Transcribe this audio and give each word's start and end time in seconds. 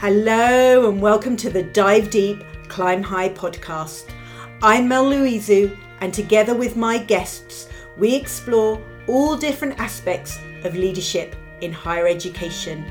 Hello, 0.00 0.88
and 0.88 0.98
welcome 0.98 1.36
to 1.36 1.50
the 1.50 1.62
Dive 1.62 2.08
Deep, 2.08 2.42
Climb 2.68 3.02
High 3.02 3.28
podcast. 3.28 4.08
I'm 4.62 4.88
Mel 4.88 5.04
Louizu, 5.04 5.76
and 6.00 6.14
together 6.14 6.54
with 6.54 6.74
my 6.74 6.96
guests, 6.96 7.68
we 7.98 8.14
explore 8.14 8.82
all 9.06 9.36
different 9.36 9.78
aspects 9.78 10.38
of 10.64 10.74
leadership 10.74 11.36
in 11.60 11.70
higher 11.70 12.06
education. 12.06 12.90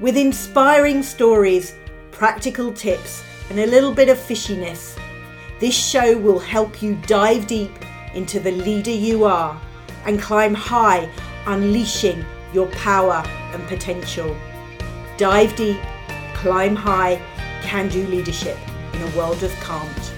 With 0.00 0.16
inspiring 0.16 1.02
stories, 1.02 1.74
practical 2.10 2.72
tips, 2.72 3.22
and 3.50 3.60
a 3.60 3.66
little 3.66 3.92
bit 3.92 4.08
of 4.08 4.16
fishiness, 4.16 4.98
this 5.58 5.76
show 5.76 6.16
will 6.16 6.38
help 6.38 6.80
you 6.80 6.94
dive 7.06 7.46
deep 7.48 7.84
into 8.14 8.40
the 8.40 8.52
leader 8.52 8.90
you 8.90 9.26
are 9.26 9.60
and 10.06 10.18
climb 10.18 10.54
high, 10.54 11.06
unleashing 11.44 12.24
your 12.54 12.68
power 12.68 13.22
and 13.52 13.62
potential. 13.68 14.34
Dive 15.18 15.54
deep, 15.54 15.76
climb 16.40 16.74
high, 16.74 17.20
can 17.60 17.86
do 17.90 18.06
leadership 18.06 18.56
in 18.94 19.02
a 19.02 19.16
world 19.16 19.42
of 19.42 19.52
can't. 19.56 20.12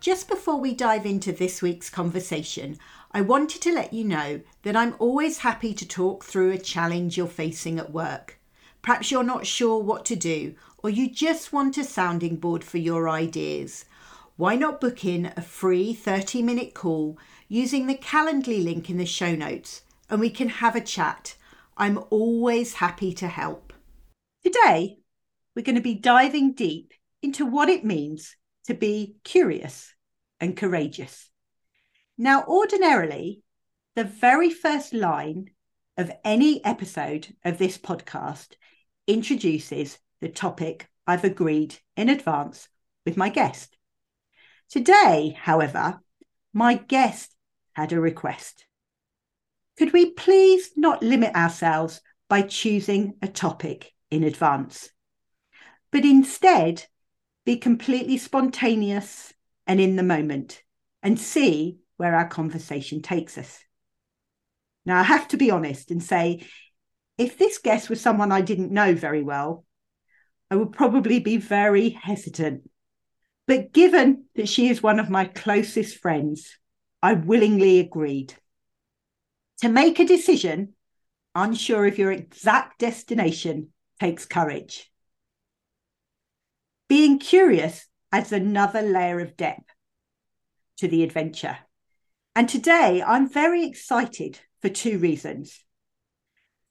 Just 0.00 0.28
before 0.28 0.58
we 0.58 0.72
dive 0.72 1.04
into 1.04 1.30
this 1.30 1.60
week's 1.60 1.90
conversation, 1.90 2.78
I 3.12 3.20
wanted 3.20 3.60
to 3.60 3.74
let 3.74 3.92
you 3.92 4.02
know 4.02 4.40
that 4.62 4.76
I'm 4.76 4.94
always 4.98 5.40
happy 5.40 5.74
to 5.74 5.86
talk 5.86 6.24
through 6.24 6.52
a 6.52 6.58
challenge 6.58 7.18
you're 7.18 7.26
facing 7.26 7.78
at 7.78 7.92
work. 7.92 8.40
Perhaps 8.80 9.10
you're 9.10 9.22
not 9.22 9.46
sure 9.46 9.78
what 9.78 10.06
to 10.06 10.16
do, 10.16 10.54
or 10.78 10.88
you 10.88 11.10
just 11.10 11.52
want 11.52 11.76
a 11.76 11.84
sounding 11.84 12.36
board 12.36 12.64
for 12.64 12.78
your 12.78 13.10
ideas. 13.10 13.84
Why 14.38 14.56
not 14.56 14.80
book 14.80 15.04
in 15.04 15.34
a 15.36 15.42
free 15.42 15.92
30 15.92 16.40
minute 16.40 16.72
call 16.72 17.18
using 17.46 17.88
the 17.88 17.94
Calendly 17.94 18.64
link 18.64 18.88
in 18.88 18.96
the 18.96 19.04
show 19.04 19.34
notes 19.34 19.82
and 20.08 20.18
we 20.18 20.30
can 20.30 20.48
have 20.48 20.74
a 20.74 20.80
chat? 20.80 21.36
I'm 21.76 22.02
always 22.10 22.72
happy 22.72 23.12
to 23.14 23.28
help. 23.28 23.72
Today, 24.42 24.98
we're 25.54 25.62
going 25.62 25.76
to 25.76 25.82
be 25.82 25.94
diving 25.94 26.52
deep 26.52 26.94
into 27.22 27.44
what 27.44 27.68
it 27.68 27.84
means 27.84 28.34
to 28.66 28.74
be 28.74 29.16
curious 29.24 29.92
and 30.40 30.56
courageous. 30.56 31.30
Now, 32.16 32.44
ordinarily, 32.44 33.42
the 33.94 34.04
very 34.04 34.50
first 34.50 34.94
line 34.94 35.50
of 35.98 36.10
any 36.24 36.64
episode 36.64 37.34
of 37.44 37.58
this 37.58 37.76
podcast 37.76 38.54
introduces 39.06 39.98
the 40.20 40.28
topic 40.28 40.88
I've 41.06 41.24
agreed 41.24 41.76
in 41.96 42.08
advance 42.08 42.68
with 43.04 43.16
my 43.16 43.28
guest. 43.28 43.76
Today, 44.70 45.36
however, 45.38 46.00
my 46.52 46.74
guest 46.74 47.34
had 47.74 47.92
a 47.92 48.00
request. 48.00 48.65
Could 49.78 49.92
we 49.92 50.10
please 50.10 50.70
not 50.76 51.02
limit 51.02 51.34
ourselves 51.34 52.00
by 52.28 52.42
choosing 52.42 53.14
a 53.22 53.28
topic 53.28 53.92
in 54.10 54.24
advance, 54.24 54.90
but 55.90 56.04
instead 56.04 56.84
be 57.44 57.56
completely 57.56 58.18
spontaneous 58.18 59.32
and 59.66 59.80
in 59.80 59.96
the 59.96 60.02
moment 60.02 60.62
and 61.02 61.18
see 61.18 61.78
where 61.96 62.14
our 62.14 62.28
conversation 62.28 63.02
takes 63.02 63.38
us. 63.38 63.62
Now, 64.84 65.00
I 65.00 65.04
have 65.04 65.28
to 65.28 65.36
be 65.36 65.50
honest 65.50 65.90
and 65.90 66.02
say, 66.02 66.46
if 67.18 67.38
this 67.38 67.58
guest 67.58 67.88
was 67.88 68.00
someone 68.00 68.32
I 68.32 68.40
didn't 68.40 68.72
know 68.72 68.94
very 68.94 69.22
well, 69.22 69.64
I 70.50 70.56
would 70.56 70.72
probably 70.72 71.18
be 71.20 71.38
very 71.38 71.90
hesitant. 71.90 72.68
But 73.46 73.72
given 73.72 74.24
that 74.34 74.48
she 74.48 74.68
is 74.68 74.82
one 74.82 75.00
of 75.00 75.10
my 75.10 75.24
closest 75.24 75.98
friends, 75.98 76.58
I 77.02 77.14
willingly 77.14 77.78
agreed. 77.78 78.34
To 79.62 79.68
make 79.68 79.98
a 79.98 80.04
decision, 80.04 80.74
unsure 81.34 81.86
of 81.86 81.98
your 81.98 82.12
exact 82.12 82.78
destination, 82.78 83.72
takes 84.00 84.26
courage. 84.26 84.90
Being 86.88 87.18
curious 87.18 87.86
adds 88.12 88.32
another 88.32 88.82
layer 88.82 89.20
of 89.20 89.36
depth 89.36 89.64
to 90.78 90.88
the 90.88 91.02
adventure. 91.02 91.58
And 92.34 92.48
today 92.48 93.02
I'm 93.02 93.28
very 93.28 93.64
excited 93.64 94.38
for 94.60 94.68
two 94.68 94.98
reasons. 94.98 95.64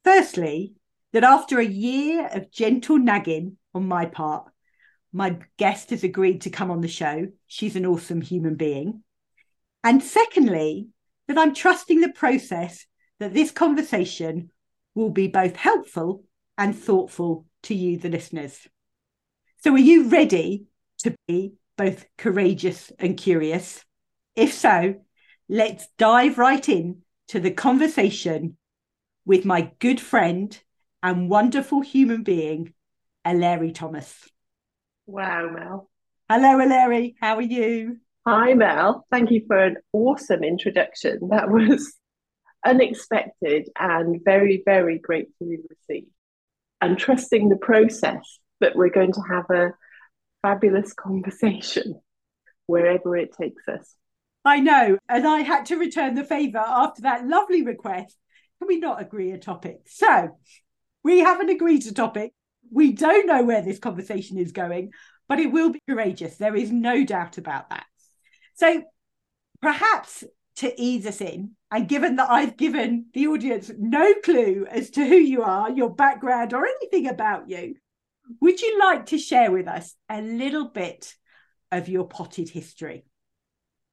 Firstly, 0.03 0.75
that 1.11 1.23
after 1.23 1.59
a 1.59 1.65
year 1.65 2.27
of 2.27 2.51
gentle 2.51 2.99
nagging 2.99 3.57
on 3.73 3.87
my 3.87 4.05
part, 4.05 4.51
my 5.11 5.39
guest 5.57 5.89
has 5.89 6.03
agreed 6.03 6.41
to 6.41 6.49
come 6.49 6.69
on 6.69 6.81
the 6.81 6.87
show. 6.87 7.29
She's 7.47 7.75
an 7.75 7.85
awesome 7.85 8.21
human 8.21 8.55
being. 8.55 9.03
And 9.83 10.03
secondly, 10.03 10.89
that 11.27 11.37
I'm 11.37 11.53
trusting 11.53 12.01
the 12.01 12.11
process 12.11 12.85
that 13.19 13.33
this 13.33 13.51
conversation 13.51 14.51
will 14.93 15.09
be 15.09 15.27
both 15.27 15.55
helpful 15.55 16.23
and 16.57 16.77
thoughtful 16.77 17.45
to 17.63 17.75
you, 17.75 17.97
the 17.97 18.09
listeners. 18.09 18.67
So, 19.57 19.73
are 19.73 19.77
you 19.77 20.09
ready 20.09 20.65
to 20.99 21.15
be 21.27 21.53
both 21.77 22.05
courageous 22.17 22.91
and 22.99 23.17
curious? 23.17 23.83
If 24.35 24.53
so, 24.53 24.95
let's 25.49 25.87
dive 25.97 26.37
right 26.37 26.67
in 26.67 27.01
to 27.29 27.39
the 27.39 27.51
conversation 27.51 28.57
with 29.25 29.45
my 29.45 29.71
good 29.79 29.99
friend 29.99 30.57
and 31.01 31.29
wonderful 31.29 31.81
human 31.81 32.23
being, 32.23 32.73
Eleri 33.25 33.73
Thomas. 33.73 34.29
Wow, 35.07 35.49
Mel. 35.49 35.89
Hello, 36.29 36.57
Eleri. 36.57 37.15
How 37.19 37.35
are 37.35 37.41
you? 37.41 37.97
Hi, 38.27 38.55
Mel. 38.55 39.05
Thank 39.11 39.29
you 39.29 39.43
for 39.45 39.55
an 39.55 39.77
awesome 39.93 40.43
introduction. 40.43 41.29
That 41.29 41.47
was 41.47 41.93
unexpected 42.65 43.69
and 43.77 44.19
very, 44.25 44.63
very 44.65 44.97
gratefully 44.97 45.59
received. 45.69 46.09
And 46.81 46.97
trusting 46.97 47.49
the 47.49 47.55
process 47.55 48.39
that 48.61 48.75
we're 48.75 48.89
going 48.89 49.13
to 49.13 49.21
have 49.29 49.45
a 49.51 49.73
fabulous 50.41 50.91
conversation 50.93 52.01
wherever 52.65 53.15
it 53.15 53.35
takes 53.39 53.67
us. 53.67 53.93
I 54.43 54.59
know. 54.59 54.97
And 55.07 55.27
I 55.27 55.41
had 55.41 55.67
to 55.67 55.77
return 55.77 56.15
the 56.15 56.23
favour 56.23 56.63
after 56.65 57.03
that 57.03 57.27
lovely 57.27 57.61
request. 57.61 58.17
Can 58.57 58.67
we 58.67 58.79
not 58.79 58.99
agree 58.99 59.33
a 59.33 59.37
topic? 59.37 59.81
So 59.85 60.35
we 61.03 61.19
haven't 61.19 61.51
agreed 61.51 61.85
a 61.85 61.93
topic. 61.93 62.31
We 62.71 62.93
don't 62.93 63.27
know 63.27 63.43
where 63.43 63.61
this 63.61 63.77
conversation 63.77 64.39
is 64.39 64.51
going, 64.51 64.93
but 65.29 65.37
it 65.37 65.51
will 65.51 65.69
be 65.69 65.81
courageous. 65.87 66.37
There 66.37 66.55
is 66.55 66.71
no 66.71 67.05
doubt 67.05 67.37
about 67.37 67.69
that. 67.69 67.85
So 68.55 68.83
perhaps 69.61 70.23
to 70.57 70.73
ease 70.81 71.05
us 71.05 71.21
in, 71.21 71.51
and 71.71 71.87
given 71.87 72.15
that 72.15 72.29
I've 72.29 72.57
given 72.57 73.07
the 73.13 73.27
audience 73.27 73.69
no 73.77 74.13
clue 74.23 74.65
as 74.69 74.89
to 74.91 75.05
who 75.05 75.15
you 75.15 75.43
are, 75.43 75.69
your 75.69 75.93
background, 75.93 76.53
or 76.53 76.65
anything 76.65 77.07
about 77.07 77.49
you, 77.49 77.75
would 78.41 78.61
you 78.61 78.79
like 78.79 79.07
to 79.07 79.17
share 79.17 79.51
with 79.51 79.67
us 79.67 79.93
a 80.09 80.21
little 80.21 80.69
bit 80.69 81.13
of 81.71 81.89
your 81.89 82.07
potted 82.07 82.49
history? 82.49 83.05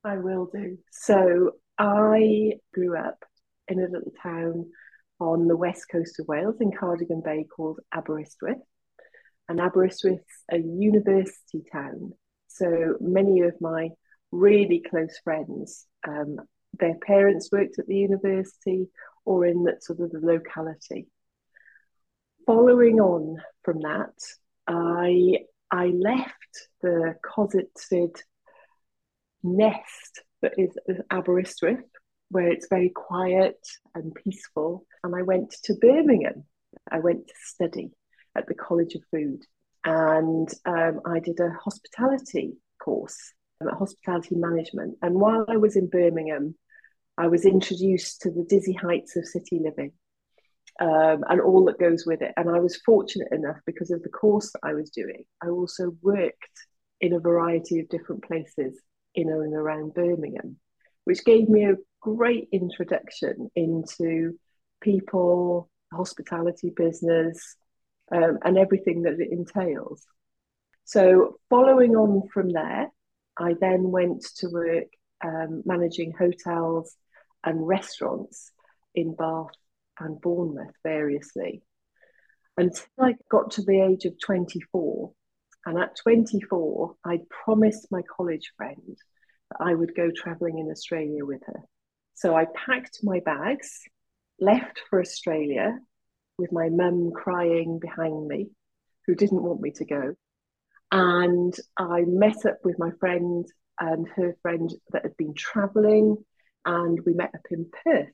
I 0.05 0.19
will 0.19 0.49
do. 0.53 0.78
So 0.91 1.53
I 1.78 2.53
grew 2.72 2.97
up 2.97 3.25
in 3.69 3.81
a 3.81 3.89
little 3.89 4.12
town 4.22 4.71
on 5.19 5.49
the 5.49 5.56
west 5.56 5.87
coast 5.91 6.19
of 6.21 6.28
Wales 6.28 6.56
in 6.61 6.72
Cardigan 6.72 7.22
Bay 7.25 7.45
called 7.45 7.81
Aberystwyth. 7.93 8.62
And 9.49 9.61
Aberystwyth's 9.61 10.45
a 10.51 10.59
university 10.59 11.62
town. 11.72 12.12
So 12.49 12.97
many 13.01 13.41
of 13.41 13.55
my 13.61 13.91
really 14.32 14.82
close 14.88 15.19
friends, 15.22 15.87
um, 16.06 16.37
their 16.78 16.97
parents 16.97 17.50
worked 17.53 17.78
at 17.78 17.87
the 17.87 17.97
university 17.97 18.88
or 19.25 19.47
in 19.47 19.65
that 19.65 19.84
sort 19.84 20.00
of 20.00 20.10
the 20.10 20.20
locality. 20.20 21.06
Following 22.47 23.00
on 23.00 23.37
from 23.62 23.81
that, 23.81 24.15
I 24.66 25.44
I 25.71 25.87
left 25.87 26.69
the 26.82 27.15
cosseted 27.25 28.16
nest 29.42 30.22
that 30.42 30.54
is 30.59 30.76
Aberystwyth, 31.10 31.84
where 32.31 32.48
it's 32.48 32.66
very 32.69 32.91
quiet 32.91 33.59
and 33.94 34.15
peaceful. 34.15 34.87
And 35.04 35.15
I 35.15 35.22
went 35.22 35.54
to 35.65 35.75
Birmingham. 35.75 36.45
I 36.91 36.98
went 36.98 37.28
to 37.28 37.34
study 37.45 37.92
at 38.36 38.47
the 38.47 38.54
College 38.54 38.95
of 38.95 39.03
Food. 39.10 39.45
And 39.84 40.48
um, 40.65 41.01
I 41.07 41.21
did 41.21 41.41
a 41.41 41.57
hospitality 41.62 42.57
course, 42.83 43.33
hospitality 43.70 44.34
management. 44.34 44.98
And 45.03 45.14
while 45.14 45.44
I 45.48 45.56
was 45.56 45.76
in 45.76 45.88
Birmingham, 45.88 46.54
I 47.16 47.28
was 47.28 47.44
introduced 47.44 48.22
to 48.22 48.30
the 48.30 48.44
dizzy 48.48 48.72
heights 48.72 49.16
of 49.16 49.26
city 49.26 49.60
living 49.62 49.92
um, 50.80 51.24
and 51.28 51.41
all 51.41 51.64
that 51.66 51.78
goes 51.78 52.04
with 52.06 52.22
it. 52.22 52.32
And 52.36 52.50
I 52.50 52.59
was 52.60 52.76
fortunate 52.76 53.28
enough 53.32 53.59
because 53.66 53.91
of 53.91 54.03
the 54.03 54.09
course 54.09 54.50
that 54.53 54.60
I 54.62 54.74
was 54.74 54.91
doing. 54.91 55.24
I 55.42 55.48
also 55.48 55.97
worked 56.03 56.66
in 57.00 57.12
a 57.12 57.20
variety 57.20 57.80
of 57.80 57.88
different 57.88 58.24
places 58.24 58.80
in 59.14 59.28
and 59.28 59.54
around 59.54 59.94
Birmingham, 59.94 60.56
which 61.04 61.24
gave 61.24 61.48
me 61.48 61.64
a 61.64 61.76
great 62.00 62.48
introduction 62.53 63.50
into 63.54 64.38
people, 64.80 65.70
hospitality 65.92 66.72
business, 66.74 67.56
um, 68.10 68.38
and 68.44 68.59
everything 68.59 69.03
that 69.03 69.20
it 69.20 69.30
entails. 69.30 70.04
So, 70.84 71.36
following 71.48 71.94
on 71.94 72.28
from 72.32 72.50
there, 72.50 72.88
I 73.42 73.54
then 73.60 73.91
went 73.91 74.22
to 74.36 74.48
work 74.48 74.86
um, 75.24 75.62
managing 75.65 76.12
hotels 76.12 76.94
and 77.44 77.66
restaurants 77.66 78.53
in 78.94 79.15
Bath 79.15 79.56
and 79.98 80.21
Bournemouth 80.21 80.74
variously. 80.84 81.62
until 82.56 82.86
I 83.00 83.15
got 83.30 83.53
to 83.53 83.62
the 83.62 83.80
age 83.80 84.04
of 84.04 84.15
24. 84.24 85.12
And 85.65 85.78
at 85.78 85.97
24, 86.03 86.94
I 87.04 87.21
promised 87.44 87.89
my 87.91 88.03
college 88.16 88.53
friend 88.56 88.97
that 89.50 89.59
I 89.60 89.74
would 89.74 89.95
go 89.95 90.10
traveling 90.15 90.59
in 90.59 90.71
Australia 90.71 91.24
with 91.24 91.42
her. 91.47 91.60
So 92.15 92.36
I 92.36 92.47
packed 92.66 92.98
my 93.03 93.21
bags, 93.21 93.80
left 94.41 94.80
for 94.88 95.00
Australia 95.00 95.78
with 96.38 96.53
my 96.53 96.68
mum 96.68 97.12
crying 97.15 97.78
behind 97.80 98.27
me, 98.27 98.50
who 99.06 99.15
didn't 99.15 99.42
want 99.42 99.60
me 99.60 99.71
to 99.72 99.84
go. 99.84 100.15
And 100.92 101.54
I 101.78 102.03
met 102.06 102.44
up 102.44 102.59
with 102.65 102.78
my 102.78 102.91
friend 103.00 103.47
and 103.80 104.06
her 104.15 104.36
friend 104.42 104.71
that 104.91 105.03
had 105.03 105.16
been 105.16 105.33
traveling, 105.34 106.22
and 106.66 107.00
we 107.06 107.15
met 107.15 107.34
up 107.34 107.47
in 107.50 107.71
Perth. 107.83 108.12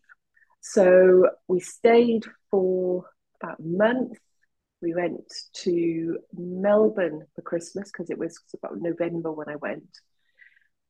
So 0.60 1.28
we 1.48 1.58
stayed 1.58 2.24
for 2.50 3.04
about 3.42 3.58
a 3.58 3.62
month. 3.62 4.16
We 4.80 4.94
went 4.94 5.24
to 5.64 6.18
Melbourne 6.32 7.26
for 7.34 7.42
Christmas 7.42 7.90
because 7.90 8.10
it 8.10 8.18
was 8.18 8.38
about 8.54 8.80
November 8.80 9.32
when 9.32 9.48
I 9.48 9.56
went. 9.56 9.98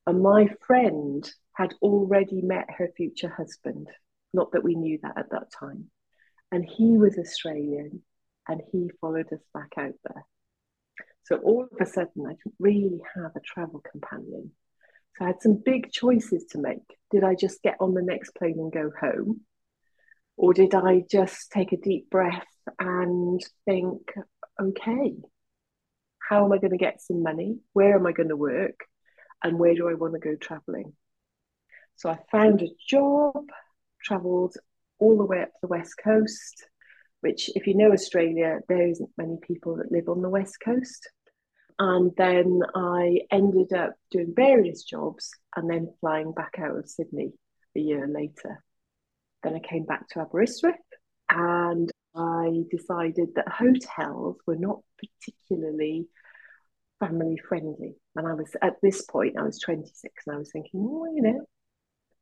And 0.07 0.23
my 0.23 0.49
friend 0.67 1.29
had 1.55 1.73
already 1.81 2.43
met 2.43 2.67
her 2.77 2.91
future 2.97 3.31
husband. 3.31 3.89
Not 4.35 4.53
that 4.53 4.63
we 4.63 4.75
knew 4.75 4.99
that 5.03 5.17
at 5.17 5.31
that 5.31 5.51
time. 5.59 5.91
And 6.53 6.65
he 6.65 6.99
was 6.99 7.19
Australian 7.19 8.03
and 8.47 8.61
he 8.73 8.91
followed 9.01 9.33
us 9.33 9.41
back 9.55 9.73
out 9.79 9.95
there. 10.05 10.25
So 11.29 11.37
all 11.37 11.69
of 11.71 11.79
a 11.79 11.85
sudden, 11.85 12.25
I 12.27 12.31
didn't 12.31 12.55
really 12.59 13.01
have 13.15 13.33
a 13.37 13.41
travel 13.41 13.83
companion. 13.93 14.53
So 15.17 15.27
I 15.27 15.29
had 15.29 15.43
some 15.43 15.63
big 15.63 15.93
choices 15.93 16.47
to 16.53 16.59
make. 16.59 16.79
Did 17.11 17.23
I 17.23 17.35
just 17.35 17.63
get 17.63 17.77
on 17.81 17.93
the 17.93 18.01
next 18.01 18.35
plane 18.35 18.55
and 18.57 18.73
go 18.73 18.91
home? 18.99 19.43
Or 20.39 20.55
did 20.55 20.75
I 20.75 21.03
just 21.11 21.51
take 21.53 21.73
a 21.73 21.77
deep 21.77 22.09
breath 22.09 22.47
and 22.79 23.43
think, 23.67 24.11
okay, 24.59 25.17
how 26.19 26.47
am 26.47 26.53
I 26.53 26.57
going 26.57 26.71
to 26.71 26.79
get 26.79 27.03
some 27.03 27.23
money? 27.23 27.59
Where 27.75 27.97
am 27.97 28.07
I 28.07 28.13
going 28.13 28.31
to 28.31 28.37
work? 28.37 28.81
And 29.45 29.59
where 29.59 29.75
do 29.75 29.87
I 29.87 29.95
want 29.95 30.15
to 30.15 30.21
go 30.21 30.35
traveling? 30.35 30.95
So 31.97 32.09
I 32.09 32.21
found 32.33 32.63
a 32.63 32.69
job, 32.89 33.45
traveled 34.03 34.55
all 34.99 35.19
the 35.19 35.27
way 35.27 35.43
up 35.43 35.51
the 35.61 35.69
West 35.69 35.95
Coast, 36.03 36.65
which, 37.21 37.51
if 37.55 37.67
you 37.67 37.75
know 37.75 37.93
Australia, 37.93 38.61
there 38.67 38.89
isn't 38.89 39.11
many 39.19 39.37
people 39.43 39.77
that 39.77 39.93
live 39.93 40.09
on 40.09 40.23
the 40.23 40.31
West 40.31 40.57
Coast. 40.65 41.11
And 41.79 42.13
then 42.17 42.61
I 42.75 43.21
ended 43.31 43.73
up 43.73 43.95
doing 44.11 44.33
various 44.35 44.83
jobs 44.83 45.31
and 45.55 45.71
then 45.71 45.95
flying 46.01 46.33
back 46.33 46.55
out 46.59 46.77
of 46.77 46.89
Sydney 46.89 47.33
a 47.77 47.81
year 47.81 48.09
later. 48.09 48.65
Then 49.43 49.55
I 49.55 49.61
came 49.61 49.85
back 49.85 50.09
to 50.09 50.21
Aberystwyth 50.21 50.75
and 51.31 51.91
I 52.17 52.63
decided 52.71 53.29
that 53.37 53.49
hotels 53.49 54.39
were 54.47 54.57
not 54.57 54.81
particularly 54.99 56.09
family 56.99 57.41
friendly. 57.49 57.95
And 58.17 58.27
I 58.27 58.35
was 58.35 58.51
at 58.61 58.75
this 58.83 59.03
point, 59.03 59.39
I 59.39 59.45
was 59.45 59.61
26 59.61 60.13
and 60.27 60.35
I 60.35 60.39
was 60.39 60.51
thinking, 60.51 60.81
well, 60.83 61.15
you 61.15 61.23
know, 61.23 61.45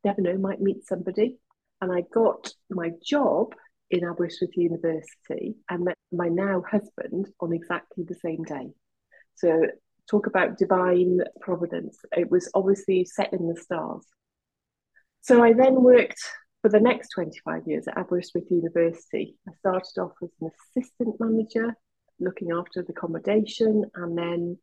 never 0.03 0.21
know, 0.21 0.37
might 0.37 0.61
meet 0.61 0.85
somebody. 0.85 1.37
And 1.81 1.91
I 1.91 2.03
got 2.13 2.53
my 2.69 2.91
job 3.03 3.55
in 3.89 4.03
Aberystwyth 4.03 4.55
University 4.55 5.55
and 5.69 5.85
met 5.85 5.97
my 6.11 6.27
now 6.27 6.63
husband 6.69 7.29
on 7.39 7.53
exactly 7.53 8.03
the 8.03 8.15
same 8.15 8.43
day. 8.43 8.69
So, 9.37 9.67
talk 10.09 10.27
about 10.27 10.57
divine 10.57 11.19
providence. 11.41 11.97
It 12.11 12.29
was 12.29 12.49
obviously 12.53 13.05
set 13.05 13.33
in 13.33 13.47
the 13.47 13.59
stars. 13.59 14.05
So, 15.21 15.43
I 15.43 15.53
then 15.53 15.81
worked 15.83 16.21
for 16.61 16.69
the 16.69 16.79
next 16.79 17.09
25 17.09 17.63
years 17.65 17.87
at 17.87 17.97
Aberystwyth 17.97 18.49
University. 18.49 19.37
I 19.47 19.53
started 19.59 20.01
off 20.01 20.13
as 20.23 20.29
an 20.41 20.49
assistant 20.75 21.15
manager, 21.19 21.75
looking 22.19 22.51
after 22.51 22.83
the 22.83 22.93
accommodation, 22.93 23.85
and 23.95 24.17
then 24.17 24.57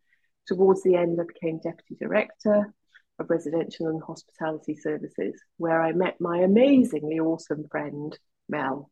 towards 0.47 0.83
the 0.83 0.97
end, 0.97 1.19
I 1.21 1.25
became 1.25 1.61
deputy 1.61 1.97
director 1.99 2.75
of 3.19 3.31
residential 3.31 3.87
and 3.87 4.03
hospitality 4.03 4.75
services, 4.75 5.41
where 5.57 5.81
I 5.81 5.93
met 5.93 6.21
my 6.21 6.39
amazingly 6.39 7.21
awesome 7.21 7.67
friend 7.71 8.17
Mel 8.49 8.91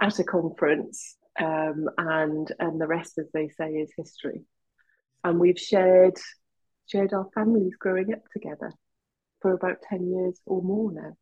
at 0.00 0.18
a 0.18 0.24
conference, 0.24 1.16
um, 1.40 1.88
and 1.96 2.52
and 2.58 2.80
the 2.80 2.86
rest, 2.86 3.18
as 3.18 3.30
they 3.32 3.48
say, 3.48 3.70
is 3.70 3.92
history. 3.96 4.42
And 5.24 5.38
we've 5.38 5.58
shared 5.58 6.18
shared 6.86 7.12
our 7.12 7.28
families 7.34 7.74
growing 7.78 8.12
up 8.12 8.22
together 8.32 8.72
for 9.40 9.52
about 9.52 9.78
ten 9.88 10.10
years 10.10 10.40
or 10.46 10.62
more 10.62 10.92
now. 10.92 11.16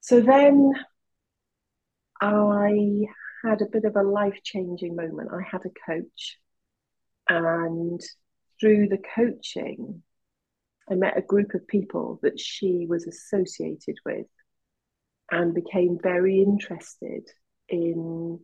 So 0.00 0.20
then, 0.20 0.72
I 2.20 3.04
had 3.44 3.62
a 3.62 3.66
bit 3.66 3.84
of 3.84 3.96
a 3.96 4.02
life 4.02 4.38
changing 4.44 4.94
moment. 4.96 5.30
I 5.32 5.42
had 5.42 5.62
a 5.64 5.90
coach, 5.90 6.38
and 7.28 8.00
through 8.60 8.88
the 8.88 9.02
coaching, 9.14 10.02
I 10.88 10.94
met 10.94 11.18
a 11.18 11.22
group 11.22 11.54
of 11.54 11.66
people 11.66 12.20
that 12.22 12.38
she 12.38 12.86
was 12.88 13.06
associated 13.06 13.96
with 14.04 14.26
and 15.30 15.54
became 15.54 15.98
very 16.00 16.42
interested 16.42 17.28
in 17.68 18.38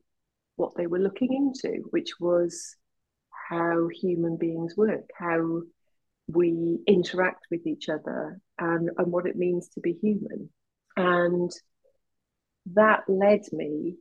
what 0.57 0.75
they 0.77 0.87
were 0.87 0.99
looking 0.99 1.33
into, 1.33 1.83
which 1.91 2.19
was 2.19 2.75
how 3.49 3.89
human 3.89 4.37
beings 4.37 4.77
work, 4.77 5.09
how 5.17 5.63
we 6.27 6.81
interact 6.87 7.47
with 7.51 7.67
each 7.67 7.89
other, 7.89 8.41
and, 8.59 8.91
and 8.99 9.13
what 9.13 9.27
it 9.27 9.37
means 9.37 9.69
to 9.69 9.81
be 9.81 9.95
human. 9.95 10.51
And 10.97 11.51
that 12.75 13.05
led 13.09 13.43
me 13.53 13.97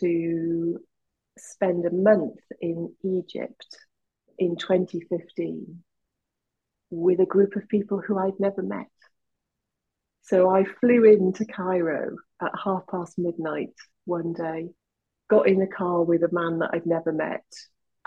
to 0.00 0.78
spend 1.38 1.86
a 1.86 1.94
month 1.94 2.40
in 2.60 2.92
Egypt 3.04 3.66
in 4.38 4.56
2015 4.56 5.82
with 6.90 7.20
a 7.20 7.26
group 7.26 7.54
of 7.56 7.68
people 7.68 8.00
who 8.00 8.18
I'd 8.18 8.40
never 8.40 8.62
met. 8.62 8.88
So 10.22 10.50
I 10.50 10.64
flew 10.64 11.04
into 11.04 11.44
Cairo 11.44 12.16
at 12.42 12.52
half 12.64 12.82
past 12.90 13.18
midnight 13.18 13.74
one 14.04 14.32
day, 14.32 14.70
got 15.28 15.46
in 15.46 15.60
the 15.60 15.66
car 15.66 16.02
with 16.02 16.22
a 16.24 16.32
man 16.32 16.58
that 16.58 16.70
I'd 16.72 16.86
never 16.86 17.12
met, 17.12 17.44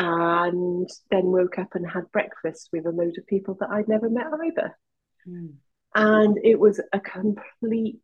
and 0.04 0.90
then 1.12 1.26
woke 1.26 1.58
up 1.58 1.76
and 1.76 1.90
had 1.90 2.12
breakfast 2.12 2.70
with 2.74 2.86
a 2.86 2.92
load 2.92 3.18
of 3.18 3.26
people 3.28 3.56
that 3.60 3.70
I'd 3.70 3.88
never 3.88 4.10
met 4.10 4.28
either. 4.46 4.78
Mm. 5.28 5.54
And 5.96 6.38
it 6.44 6.60
was 6.60 6.82
a 6.92 7.00
complete 7.00 8.02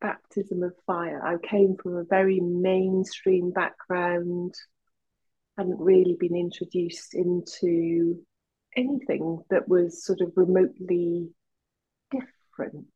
baptism 0.00 0.62
of 0.62 0.74
fire. 0.86 1.22
I 1.22 1.36
came 1.46 1.76
from 1.80 1.96
a 1.96 2.04
very 2.04 2.40
mainstream 2.40 3.50
background, 3.52 4.54
hadn't 5.56 5.78
really 5.78 6.16
been 6.18 6.36
introduced 6.36 7.14
into 7.14 8.22
anything 8.74 9.42
that 9.50 9.68
was 9.68 10.04
sort 10.04 10.20
of 10.20 10.32
remotely 10.34 11.28
different 12.10 12.86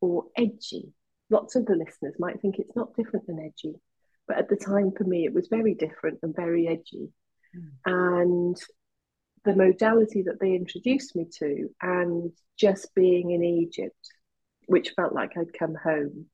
or 0.00 0.24
edgy. 0.36 0.92
Lots 1.30 1.56
of 1.56 1.66
the 1.66 1.76
listeners 1.76 2.14
might 2.18 2.40
think 2.40 2.58
it's 2.58 2.74
not 2.74 2.96
different 2.96 3.26
than 3.26 3.38
edgy, 3.38 3.74
but 4.26 4.38
at 4.38 4.48
the 4.48 4.56
time 4.56 4.92
for 4.96 5.04
me, 5.04 5.26
it 5.26 5.34
was 5.34 5.48
very 5.48 5.74
different 5.74 6.20
and 6.22 6.34
very 6.34 6.66
edgy. 6.66 7.12
And 7.84 8.56
the 9.44 9.54
modality 9.54 10.22
that 10.22 10.40
they 10.40 10.54
introduced 10.54 11.16
me 11.16 11.26
to, 11.38 11.68
and 11.80 12.32
just 12.56 12.94
being 12.94 13.30
in 13.30 13.42
Egypt, 13.42 14.12
which 14.66 14.90
felt 14.90 15.14
like 15.14 15.36
I'd 15.36 15.58
come 15.58 15.74
home, 15.74 16.26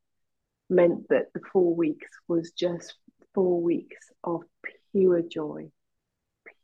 meant 0.71 1.09
that 1.09 1.33
the 1.33 1.41
four 1.53 1.75
weeks 1.75 2.09
was 2.27 2.53
just 2.53 2.95
four 3.35 3.61
weeks 3.61 4.11
of 4.25 4.43
pure 4.93 5.23
joy, 5.23 5.71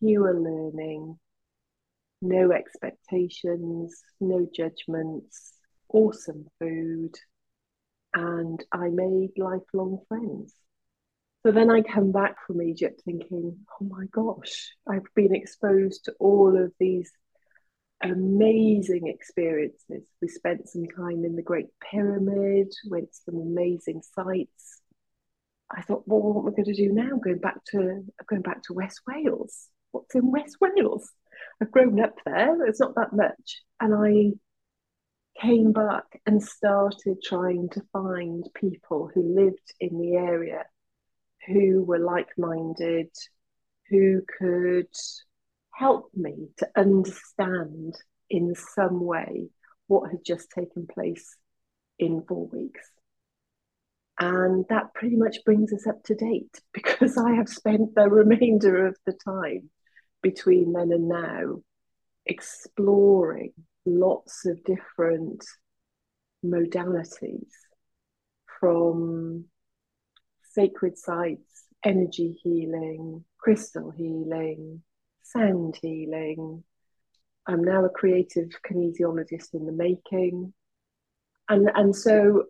pure 0.00 0.40
learning, 0.40 1.18
no 2.22 2.52
expectations, 2.52 4.02
no 4.20 4.48
judgments, 4.52 5.54
awesome 5.88 6.46
food, 6.58 7.14
and 8.14 8.64
I 8.72 8.88
made 8.88 9.30
lifelong 9.36 10.00
friends. 10.08 10.54
So 11.42 11.52
then 11.52 11.70
I 11.70 11.80
come 11.80 12.12
back 12.12 12.36
from 12.46 12.60
Egypt 12.60 13.00
thinking, 13.04 13.56
oh 13.80 13.84
my 13.84 14.04
gosh, 14.12 14.74
I've 14.86 15.06
been 15.14 15.34
exposed 15.34 16.04
to 16.04 16.12
all 16.20 16.54
of 16.62 16.72
these 16.78 17.10
amazing 18.02 19.06
experiences. 19.06 20.04
We 20.20 20.28
spent 20.28 20.68
some 20.68 20.84
time 20.84 21.24
in 21.24 21.36
the 21.36 21.42
Great 21.42 21.68
Pyramid, 21.90 22.74
went 22.88 23.12
to 23.12 23.18
some 23.24 23.40
amazing 23.40 24.02
sites. 24.14 24.82
I 25.74 25.80
thought, 25.80 26.02
well, 26.06 26.20
what 26.20 26.40
am 26.40 26.48
I 26.48 26.50
going 26.50 26.64
to 26.64 26.74
do 26.74 26.92
now? 26.92 27.16
Going 27.16 27.38
back 27.38 27.64
to 27.68 28.04
going 28.28 28.42
back 28.42 28.62
to 28.64 28.74
West 28.74 29.00
Wales. 29.06 29.68
What's 29.92 30.14
in 30.14 30.30
West 30.30 30.56
Wales? 30.60 31.10
I've 31.62 31.70
grown 31.70 32.00
up 32.00 32.16
there. 32.26 32.66
It's 32.66 32.80
not 32.80 32.96
that 32.96 33.14
much, 33.14 33.62
and 33.80 33.94
I 33.94 34.32
came 35.40 35.72
back 35.72 36.04
and 36.26 36.42
started 36.42 37.22
trying 37.22 37.70
to 37.70 37.82
find 37.94 38.44
people 38.54 39.10
who 39.14 39.34
lived 39.34 39.72
in 39.80 39.98
the 39.98 40.16
area 40.16 40.64
who 41.52 41.82
were 41.84 41.98
like-minded, 41.98 43.10
who 43.88 44.22
could 44.38 44.88
help 45.72 46.10
me 46.14 46.48
to 46.58 46.68
understand 46.76 47.94
in 48.28 48.54
some 48.54 49.04
way 49.04 49.48
what 49.86 50.10
had 50.10 50.24
just 50.24 50.50
taken 50.50 50.86
place 50.86 51.36
in 51.98 52.22
four 52.28 52.46
weeks. 52.48 52.88
And 54.18 54.66
that 54.68 54.92
pretty 54.94 55.16
much 55.16 55.38
brings 55.44 55.72
us 55.72 55.86
up 55.86 56.02
to 56.04 56.14
date 56.14 56.60
because 56.74 57.16
I 57.16 57.32
have 57.32 57.48
spent 57.48 57.94
the 57.94 58.08
remainder 58.08 58.86
of 58.86 58.96
the 59.06 59.12
time 59.24 59.70
between 60.22 60.72
then 60.72 60.92
and 60.92 61.08
now 61.08 61.62
exploring 62.26 63.52
lots 63.86 64.44
of 64.44 64.62
different 64.64 65.44
modalities 66.44 67.48
from 68.60 69.46
sacred 70.50 70.98
sites, 70.98 71.64
energy 71.84 72.38
healing, 72.42 73.24
crystal 73.38 73.90
healing, 73.90 74.82
sound 75.22 75.78
healing. 75.80 76.64
I'm 77.46 77.64
now 77.64 77.84
a 77.84 77.88
creative 77.88 78.50
kinesiologist 78.68 79.54
in 79.54 79.66
the 79.66 79.72
making. 79.72 80.52
And, 81.48 81.70
and 81.74 81.94
so 81.94 82.44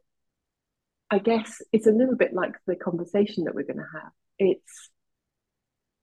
I 1.10 1.18
guess 1.18 1.60
it's 1.72 1.86
a 1.86 1.92
little 1.92 2.16
bit 2.16 2.32
like 2.32 2.52
the 2.66 2.76
conversation 2.76 3.44
that 3.44 3.54
we're 3.54 3.64
going 3.64 3.78
to 3.78 4.00
have. 4.00 4.12
It's 4.38 4.90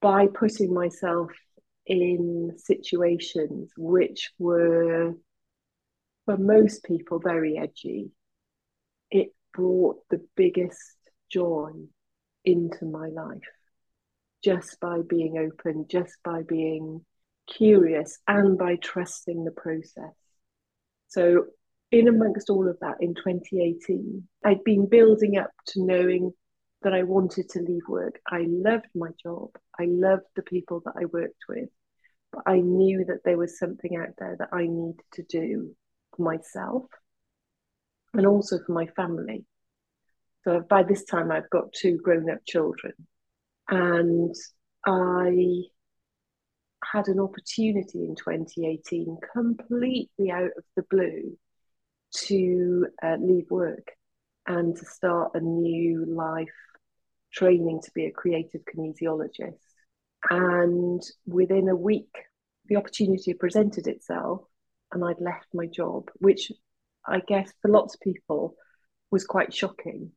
by 0.02 0.28
putting 0.28 0.74
myself 0.74 1.32
in 1.86 2.54
situations 2.58 3.72
which 3.78 4.32
were, 4.38 5.14
for 6.26 6.38
most 6.38 6.84
people, 6.84 7.20
very 7.20 7.58
edgy, 7.58 8.12
it 9.10 9.30
brought 9.54 9.98
the 10.10 10.26
biggest 10.36 10.97
joy 11.30 11.72
into 12.46 12.86
my 12.86 13.10
life 13.10 13.42
just 14.44 14.80
by 14.80 15.00
being 15.08 15.38
open, 15.38 15.86
just 15.90 16.16
by 16.24 16.42
being 16.48 17.04
curious, 17.48 18.20
and 18.28 18.58
by 18.58 18.76
trusting 18.76 19.44
the 19.44 19.52
process. 19.52 20.16
So, 21.08 21.46
in 21.92 22.08
amongst 22.08 22.50
all 22.50 22.68
of 22.68 22.78
that, 22.82 22.98
in 23.00 23.16
2018, 23.16 24.28
I'd 24.44 24.64
been 24.64 24.88
building 24.88 25.38
up 25.38 25.52
to 25.68 25.84
knowing 25.84 26.34
that 26.82 26.94
I 26.94 27.04
wanted 27.04 27.50
to 27.50 27.62
leave 27.62 27.88
work. 27.88 28.20
I 28.30 28.46
loved 28.48 28.88
my 28.94 29.10
job, 29.22 29.50
I 29.80 29.86
loved 29.86 30.26
the 30.36 30.44
people 30.44 30.82
that 30.86 30.96
I 31.00 31.06
worked 31.06 31.44
with, 31.50 31.70
but 32.32 32.44
I 32.46 32.60
knew 32.60 33.06
that 33.06 33.24
there 33.24 33.38
was 33.38 33.58
something 33.58 33.96
out 33.96 34.14
there 34.18 34.36
that 34.40 34.50
I 34.52 34.68
needed 34.68 35.02
to 35.14 35.24
do 35.24 35.76
for 36.16 36.24
myself 36.24 36.86
and 38.14 38.26
also 38.26 38.60
for 38.66 38.72
my 38.74 38.88
family. 38.88 39.46
By 40.70 40.84
this 40.84 41.04
time, 41.04 41.32
I've 41.32 41.50
got 41.50 41.74
two 41.74 41.98
grown 41.98 42.30
up 42.30 42.40
children. 42.46 42.94
And 43.70 44.34
I 44.86 45.64
had 46.84 47.08
an 47.08 47.20
opportunity 47.20 48.06
in 48.06 48.16
2018, 48.16 49.18
completely 49.34 50.32
out 50.32 50.52
of 50.58 50.64
the 50.76 50.84
blue, 50.90 51.38
to 52.14 52.88
uh, 53.04 53.18
leave 53.20 53.50
work 53.50 53.92
and 54.48 54.76
to 54.78 54.86
start 54.86 55.32
a 55.34 55.42
new 55.42 56.06
life 56.06 56.48
training 57.34 57.82
to 57.84 57.92
be 57.94 58.06
a 58.06 58.12
creative 58.12 58.62
kinesiologist. 58.62 59.60
And 60.30 61.02
within 61.26 61.68
a 61.68 61.76
week, 61.76 62.16
the 62.68 62.78
opportunity 62.78 63.34
presented 63.34 63.88
itself, 63.88 64.42
and 64.92 65.04
I'd 65.04 65.20
left 65.20 65.48
my 65.54 65.68
job, 65.68 66.10
which 66.16 66.52
I 67.06 67.20
guess 67.20 67.52
for 67.62 67.70
lots 67.70 67.96
of 67.96 68.02
people 68.02 68.56
was 69.12 69.26
quite 69.26 69.54
shocking. 69.54 70.12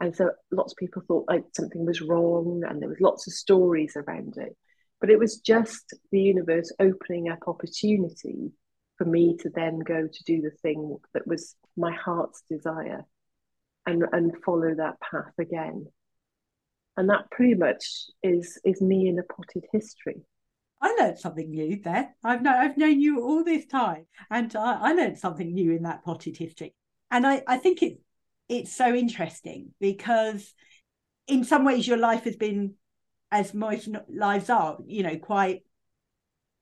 And 0.00 0.14
so 0.14 0.30
lots 0.50 0.72
of 0.72 0.76
people 0.76 1.02
thought 1.06 1.28
like 1.28 1.44
something 1.52 1.86
was 1.86 2.00
wrong, 2.00 2.62
and 2.68 2.80
there 2.80 2.88
was 2.88 3.00
lots 3.00 3.26
of 3.26 3.32
stories 3.32 3.96
around 3.96 4.36
it. 4.36 4.56
But 5.00 5.10
it 5.10 5.18
was 5.18 5.38
just 5.38 5.94
the 6.10 6.20
universe 6.20 6.72
opening 6.80 7.28
up 7.28 7.40
opportunity 7.46 8.52
for 8.96 9.04
me 9.04 9.36
to 9.40 9.50
then 9.50 9.80
go 9.80 10.06
to 10.06 10.24
do 10.24 10.40
the 10.40 10.52
thing 10.62 10.96
that 11.12 11.26
was 11.26 11.56
my 11.76 11.92
heart's 11.92 12.42
desire 12.48 13.04
and, 13.86 14.04
and 14.12 14.32
follow 14.44 14.74
that 14.74 15.00
path 15.00 15.32
again. 15.38 15.86
And 16.96 17.10
that 17.10 17.30
pretty 17.30 17.54
much 17.54 18.06
is 18.22 18.58
is 18.64 18.80
me 18.80 19.08
in 19.08 19.18
a 19.18 19.22
potted 19.24 19.64
history. 19.72 20.22
I 20.80 20.94
learned 20.98 21.18
something 21.18 21.50
new 21.50 21.80
there. 21.82 22.14
I've 22.22 22.42
known 22.42 22.54
I've 22.54 22.76
known 22.76 23.00
you 23.00 23.22
all 23.22 23.42
this 23.42 23.66
time, 23.66 24.06
and 24.30 24.54
I, 24.54 24.90
I 24.90 24.92
learned 24.92 25.18
something 25.18 25.52
new 25.52 25.72
in 25.72 25.82
that 25.82 26.04
potted 26.04 26.36
history. 26.36 26.74
And 27.10 27.26
I, 27.26 27.42
I 27.46 27.56
think 27.58 27.82
it 27.82 27.98
it's 28.48 28.74
so 28.74 28.94
interesting 28.94 29.72
because 29.80 30.52
in 31.26 31.44
some 31.44 31.64
ways 31.64 31.86
your 31.86 31.96
life 31.96 32.24
has 32.24 32.36
been 32.36 32.74
as 33.30 33.54
most 33.54 33.88
lives 34.08 34.50
are 34.50 34.78
you 34.86 35.02
know 35.02 35.18
quite 35.18 35.62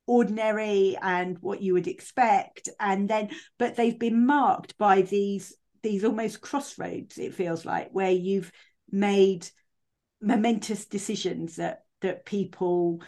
ordinary 0.07 0.97
and 1.01 1.39
what 1.41 1.63
you 1.63 1.75
would 1.75 1.87
expect. 1.87 2.69
And 2.81 3.09
then 3.09 3.31
but 3.59 3.77
they've 3.77 3.99
been 3.99 4.27
marked 4.27 4.77
by 4.79 5.03
these 5.03 5.55
these 5.83 6.05
almost 6.05 6.41
crossroads 6.41 7.19
it 7.19 7.35
feels 7.35 7.65
like 7.65 7.89
where 7.91 8.11
you've 8.11 8.53
made 8.91 9.49
momentous 10.21 10.87
decisions 10.87 11.57
that 11.57 11.83
that 12.03 12.25
people 12.25 13.03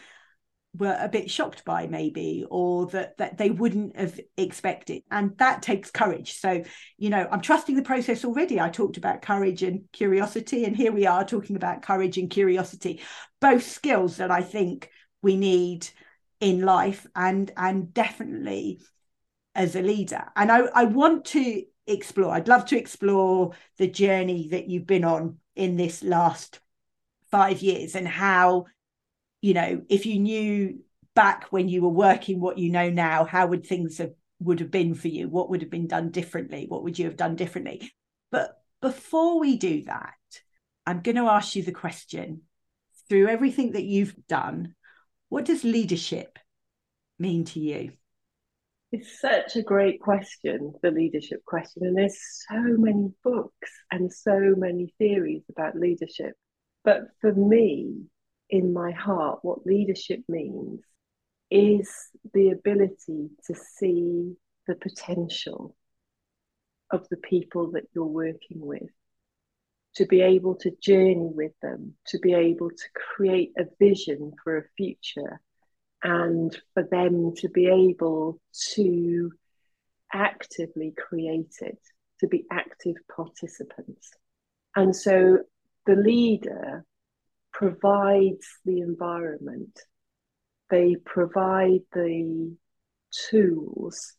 were 0.75 0.97
a 1.01 1.09
bit 1.09 1.31
shocked 1.31 1.65
by 1.65 1.87
maybe 1.87 2.45
or 2.51 2.87
that 2.89 3.17
that 3.19 3.39
they 3.39 3.51
wouldn't 3.51 3.97
have 3.97 4.19
expected. 4.37 5.03
And 5.11 5.37
that 5.39 5.63
takes 5.63 5.91
courage. 5.91 6.39
So 6.39 6.63
you 6.99 7.11
know 7.11 7.29
i'm 7.31 7.41
trusting 7.41 7.77
the 7.77 7.83
process 7.83 8.25
already. 8.25 8.61
I 8.61 8.69
talked 8.71 8.97
about 8.97 9.23
courage 9.23 9.63
and 9.63 9.85
curiosity 9.93 10.65
and 10.65 10.77
here 10.77 10.93
we 10.93 11.07
are 11.07 11.25
talking 11.25 11.57
about 11.57 11.83
courage 11.83 12.19
and 12.19 12.29
curiosity 12.29 13.01
both 13.41 13.63
skills 13.63 14.17
that 14.17 14.31
i 14.31 14.43
think 14.43 14.91
we 15.23 15.37
need 15.37 15.87
in 16.41 16.63
life 16.63 17.07
and 17.15 17.51
and 17.57 17.95
definitely 17.95 18.81
as 19.55 19.77
a 19.77 19.83
leader. 19.83 20.25
And 20.37 20.51
i 20.51 20.61
i 20.75 20.85
want 20.85 21.27
to 21.27 21.63
explore 21.87 22.33
i'd 22.33 22.49
love 22.49 22.65
to 22.65 22.79
explore 22.79 23.53
the 23.77 23.87
journey 23.87 24.49
that 24.49 24.69
you've 24.69 24.87
been 24.87 25.05
on 25.05 25.37
in 25.55 25.77
this 25.77 26.03
last 26.03 26.61
5 27.31 27.61
years 27.63 27.95
and 27.95 28.09
how 28.09 28.67
you 29.45 29.53
know, 29.53 29.83
if 29.91 30.07
you 30.07 30.19
knew 30.19 30.79
back 31.15 31.49
when 31.51 31.69
you 31.69 31.83
were 31.83 31.91
working 31.91 32.41
what 32.41 32.57
you 32.57 32.71
know 32.71 32.89
now, 32.89 33.27
how 33.27 33.47
would 33.47 33.67
things 33.67 33.99
have 33.99 34.15
would 34.41 34.59
have 34.61 34.71
been 34.71 34.95
for 34.95 35.09
you? 35.09 35.29
What 35.29 35.51
would 35.51 35.61
have 35.61 35.71
been 35.71 35.87
done 35.87 36.11
differently? 36.11 36.65
What 36.67 36.83
would 36.83 36.99
you 36.99 37.05
have 37.05 37.19
done 37.19 37.37
differently? 37.37 37.93
But 38.31 38.57
before 38.81 39.39
we 39.39 39.59
do 39.59 39.83
that, 39.83 40.15
I'm 40.87 41.03
going 41.03 41.17
to 41.17 41.29
ask 41.29 41.57
you 41.57 41.63
the 41.63 41.73
question 41.73 42.41
through 43.11 43.29
everything 43.29 43.73
that 43.73 43.85
you've 43.85 44.15
done, 44.29 44.77
what 45.29 45.45
does 45.45 45.63
leadership 45.63 46.39
mean 47.19 47.45
to 47.45 47.61
you? 47.61 47.93
It's 48.93 49.21
such 49.21 49.57
a 49.57 49.63
great 49.63 50.01
question, 50.01 50.73
the 50.83 50.91
leadership 50.91 51.45
question. 51.45 51.85
And 51.85 51.99
there's 51.99 52.19
so 52.49 52.63
many 52.79 53.11
books 53.23 53.71
and 53.91 54.11
so 54.11 54.55
many 54.57 54.95
theories 54.97 55.43
about 55.51 55.77
leadership. 55.77 56.33
But 56.83 57.09
for 57.21 57.35
me, 57.35 58.07
in 58.55 58.73
my 58.73 58.93
heart, 58.93 59.41
what 59.43 59.67
leadership 59.67 60.21
means 60.29 60.81
is 61.51 61.91
the 62.33 62.51
ability 62.51 63.31
to 63.45 63.55
see 63.55 64.37
the 64.69 64.77
potential 64.77 65.75
of 66.89 67.09
the 67.09 67.17
people 67.17 67.73
that 67.73 67.83
you're 67.93 68.05
working 68.05 68.61
with, 68.61 68.93
to 69.97 70.07
be 70.07 70.21
able 70.21 70.55
to 70.55 70.71
journey 70.81 71.31
with 71.35 71.51
them, 71.63 71.95
to 72.07 72.19
be 72.21 72.33
able 72.33 72.71
to 72.71 72.85
create 72.95 73.51
a 73.59 73.65
vision 73.81 74.33
for 74.45 74.57
a 74.59 74.69
future, 74.77 75.41
and 76.05 76.57
for 76.75 76.85
them 76.85 77.33
to 77.35 77.49
be 77.49 77.67
able 77.67 78.39
to 78.75 79.33
actively 80.13 80.95
create 80.97 81.57
it, 81.61 81.81
to 82.21 82.29
be 82.29 82.45
active 82.53 82.95
participants. 83.17 84.13
And 84.77 84.95
so 84.95 85.39
the 85.87 85.97
leader 85.97 86.85
provides 87.55 88.47
the 88.65 88.81
environment, 88.81 89.79
they 90.71 90.97
provide 91.05 91.81
the 91.93 92.55
tools 93.31 94.15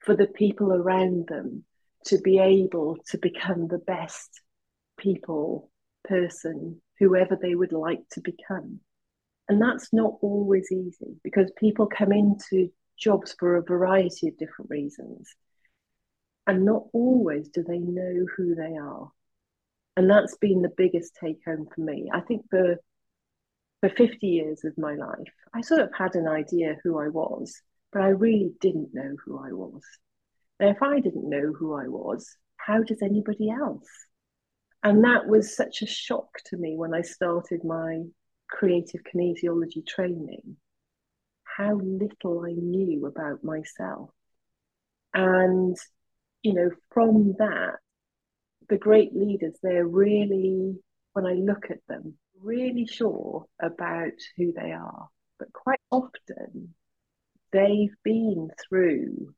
for 0.00 0.14
the 0.14 0.26
people 0.26 0.72
around 0.72 1.26
them 1.26 1.64
to 2.04 2.18
be 2.18 2.38
able 2.38 2.98
to 3.08 3.18
become 3.18 3.66
the 3.66 3.78
best 3.78 4.42
people, 4.98 5.70
person, 6.04 6.80
whoever 7.00 7.36
they 7.40 7.54
would 7.54 7.72
like 7.72 8.02
to 8.12 8.20
become. 8.20 8.78
And 9.48 9.60
that's 9.60 9.92
not 9.92 10.14
always 10.20 10.70
easy 10.70 11.16
because 11.24 11.50
people 11.56 11.86
come 11.86 12.12
into 12.12 12.68
jobs 12.98 13.34
for 13.38 13.56
a 13.56 13.62
variety 13.62 14.28
of 14.28 14.36
different 14.36 14.70
reasons. 14.70 15.34
And 16.46 16.64
not 16.64 16.84
always 16.92 17.48
do 17.48 17.64
they 17.66 17.78
know 17.78 18.26
who 18.36 18.54
they 18.54 18.76
are 18.76 19.10
and 19.96 20.10
that's 20.10 20.36
been 20.36 20.62
the 20.62 20.72
biggest 20.76 21.16
take 21.20 21.38
home 21.46 21.66
for 21.74 21.80
me. 21.80 22.10
I 22.12 22.20
think 22.20 22.42
for 22.50 22.76
for 23.80 23.90
50 23.90 24.26
years 24.26 24.64
of 24.64 24.76
my 24.78 24.94
life, 24.94 25.32
I 25.54 25.60
sort 25.60 25.80
of 25.80 25.90
had 25.96 26.14
an 26.14 26.26
idea 26.26 26.76
who 26.82 26.98
I 26.98 27.08
was, 27.08 27.60
but 27.92 28.02
I 28.02 28.08
really 28.08 28.52
didn't 28.60 28.94
know 28.94 29.16
who 29.24 29.38
I 29.38 29.52
was. 29.52 29.82
And 30.58 30.70
if 30.70 30.82
I 30.82 31.00
didn't 31.00 31.28
know 31.28 31.52
who 31.52 31.74
I 31.74 31.86
was, 31.86 32.36
how 32.56 32.82
does 32.82 33.02
anybody 33.02 33.50
else? 33.50 33.88
And 34.82 35.04
that 35.04 35.26
was 35.26 35.56
such 35.56 35.82
a 35.82 35.86
shock 35.86 36.28
to 36.46 36.56
me 36.56 36.76
when 36.76 36.94
I 36.94 37.02
started 37.02 37.64
my 37.64 38.02
creative 38.48 39.02
kinesiology 39.02 39.86
training, 39.86 40.56
how 41.44 41.74
little 41.74 42.44
I 42.46 42.52
knew 42.52 43.06
about 43.06 43.44
myself. 43.44 44.10
And, 45.12 45.76
you 46.42 46.54
know, 46.54 46.70
from 46.92 47.34
that, 47.38 47.76
the 48.68 48.78
great 48.78 49.14
leaders, 49.14 49.54
they're 49.62 49.86
really, 49.86 50.76
when 51.12 51.26
I 51.26 51.34
look 51.34 51.70
at 51.70 51.78
them, 51.88 52.14
really 52.40 52.86
sure 52.86 53.46
about 53.60 54.12
who 54.36 54.52
they 54.52 54.72
are. 54.72 55.08
But 55.38 55.52
quite 55.52 55.80
often, 55.90 56.74
they've 57.52 57.94
been 58.02 58.50
through 58.68 59.34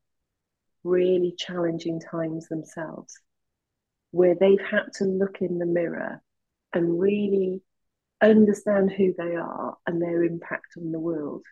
really 0.85 1.35
challenging 1.37 2.01
times 2.01 2.49
themselves 2.49 3.15
where 4.11 4.35
they've 4.35 4.61
had 4.61 4.93
to 4.95 5.05
look 5.05 5.39
in 5.41 5.59
the 5.59 5.67
mirror 5.67 6.23
and 6.73 6.99
really 6.99 7.61
understand 8.21 8.91
who 8.91 9.15
they 9.17 9.37
are 9.37 9.77
and 9.87 10.01
their 10.01 10.25
impact 10.25 10.75
on 10.77 10.93
the 10.93 10.99
world. 10.99 11.45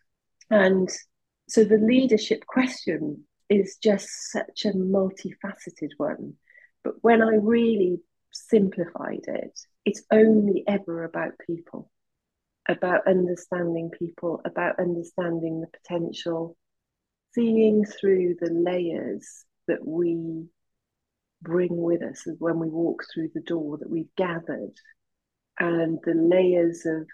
And 0.50 0.88
so 1.49 1.64
the 1.64 1.78
leadership 1.78 2.47
question 2.47 3.25
is 3.49 3.76
just 3.83 4.09
such 4.33 4.64
a 4.64 4.73
multifaceted 4.73 5.90
one. 5.97 6.35
But 6.87 7.02
when 7.02 7.21
I 7.21 7.35
really 7.43 8.00
simplified 8.31 9.25
it, 9.26 9.59
it's 9.85 10.05
only 10.12 10.62
ever 10.69 11.02
about 11.02 11.33
people, 11.45 11.90
about 12.69 13.09
understanding 13.09 13.90
people, 13.90 14.40
about 14.45 14.78
understanding 14.78 15.61
the 15.61 15.66
potential, 15.66 16.57
seeing 17.35 17.85
through 17.85 18.37
the 18.40 18.52
layers 18.52 19.45
that 19.66 19.85
we 19.85 20.47
bring 21.43 21.76
with 21.76 22.05
us 22.05 22.23
when 22.38 22.61
we 22.61 22.69
walk 22.69 23.02
through 23.12 23.31
the 23.35 23.40
door 23.40 23.78
that 23.78 23.90
we've 23.90 24.14
gathered 24.16 24.76
and 25.59 25.99
the 26.05 26.14
layers 26.14 26.87
of 26.87 27.05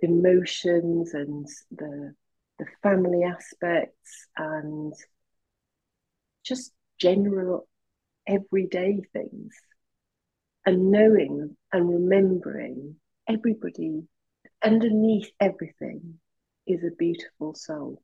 emotions 0.00 1.14
and 1.14 1.48
the 1.70 2.14
the 2.58 2.66
family 2.82 3.24
aspects 3.24 4.26
and 4.36 4.92
just 6.44 6.72
general 7.00 7.66
everyday 8.26 9.00
things 9.12 9.54
and 10.64 10.90
knowing 10.90 11.56
and 11.72 11.88
remembering 11.88 12.96
everybody 13.28 14.02
underneath 14.64 15.30
everything 15.40 16.18
is 16.66 16.82
a 16.84 16.94
beautiful 16.96 17.54
soul 17.54 18.00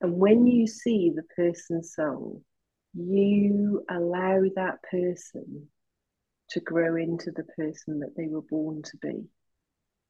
and 0.00 0.14
when 0.14 0.46
you 0.46 0.66
see 0.66 1.12
the 1.14 1.22
person's 1.36 1.94
soul 1.94 2.42
you 2.94 3.84
allow 3.90 4.42
that 4.54 4.82
person 4.90 5.68
to 6.50 6.60
grow 6.60 6.96
into 6.96 7.30
the 7.32 7.42
person 7.42 8.00
that 8.00 8.14
they 8.16 8.28
were 8.28 8.42
born 8.42 8.82
to 8.82 8.96
be. 8.98 9.24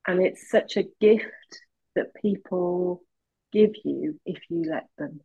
And 0.06 0.20
it's 0.20 0.50
such 0.50 0.76
a 0.76 0.84
gift 1.00 1.60
that 1.94 2.14
people 2.20 3.02
give 3.52 3.72
you 3.84 4.20
if 4.26 4.38
you 4.50 4.64
let 4.70 4.86
them. 4.98 5.20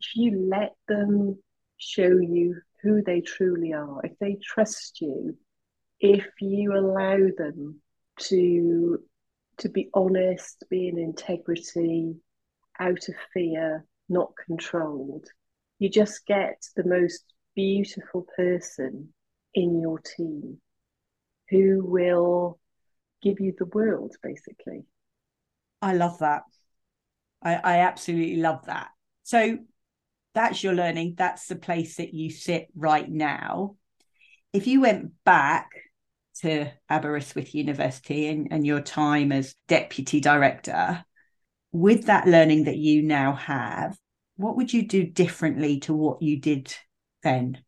If 0.00 0.08
you 0.14 0.48
let 0.50 0.74
them 0.88 1.38
show 1.78 2.18
you 2.18 2.60
who 2.82 3.02
they 3.02 3.20
truly 3.20 3.72
are, 3.72 4.00
if 4.04 4.18
they 4.18 4.36
trust 4.42 5.00
you, 5.00 5.36
if 6.00 6.26
you 6.40 6.72
allow 6.76 7.18
them 7.36 7.80
to 8.18 8.98
to 9.58 9.68
be 9.70 9.88
honest, 9.94 10.64
be 10.68 10.88
in 10.88 10.98
integrity, 10.98 12.14
out 12.78 13.08
of 13.08 13.14
fear, 13.32 13.86
not 14.08 14.32
controlled, 14.46 15.26
you 15.78 15.88
just 15.88 16.26
get 16.26 16.62
the 16.76 16.84
most 16.84 17.24
beautiful 17.54 18.26
person 18.36 19.08
in 19.54 19.80
your 19.80 19.98
team 19.98 20.58
who 21.48 21.82
will 21.84 22.58
give 23.22 23.40
you 23.40 23.54
the 23.56 23.64
world, 23.66 24.14
basically. 24.22 24.84
I 25.80 25.94
love 25.94 26.18
that. 26.18 26.42
I, 27.42 27.54
I 27.54 27.78
absolutely 27.78 28.36
love 28.36 28.66
that. 28.66 28.88
So 29.22 29.58
that's 30.36 30.62
your 30.62 30.74
learning. 30.74 31.14
That's 31.16 31.46
the 31.46 31.56
place 31.56 31.96
that 31.96 32.12
you 32.12 32.30
sit 32.30 32.68
right 32.76 33.08
now. 33.10 33.76
If 34.52 34.66
you 34.66 34.82
went 34.82 35.12
back 35.24 35.70
to 36.42 36.70
Aberystwyth 36.90 37.54
University 37.54 38.28
and, 38.28 38.48
and 38.50 38.66
your 38.66 38.82
time 38.82 39.32
as 39.32 39.54
deputy 39.66 40.20
director, 40.20 41.02
with 41.72 42.06
that 42.06 42.28
learning 42.28 42.64
that 42.64 42.76
you 42.76 43.02
now 43.02 43.32
have, 43.32 43.96
what 44.36 44.56
would 44.56 44.74
you 44.74 44.86
do 44.86 45.04
differently 45.04 45.80
to 45.80 45.94
what 45.94 46.20
you 46.20 46.38
did 46.38 46.74
then? 47.22 47.62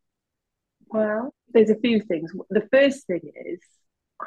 Well, 0.89 1.33
there's 1.51 1.71
a 1.71 1.79
few 1.79 2.01
things. 2.01 2.31
The 2.51 2.67
first 2.71 3.07
thing 3.07 3.31
is 3.47 3.59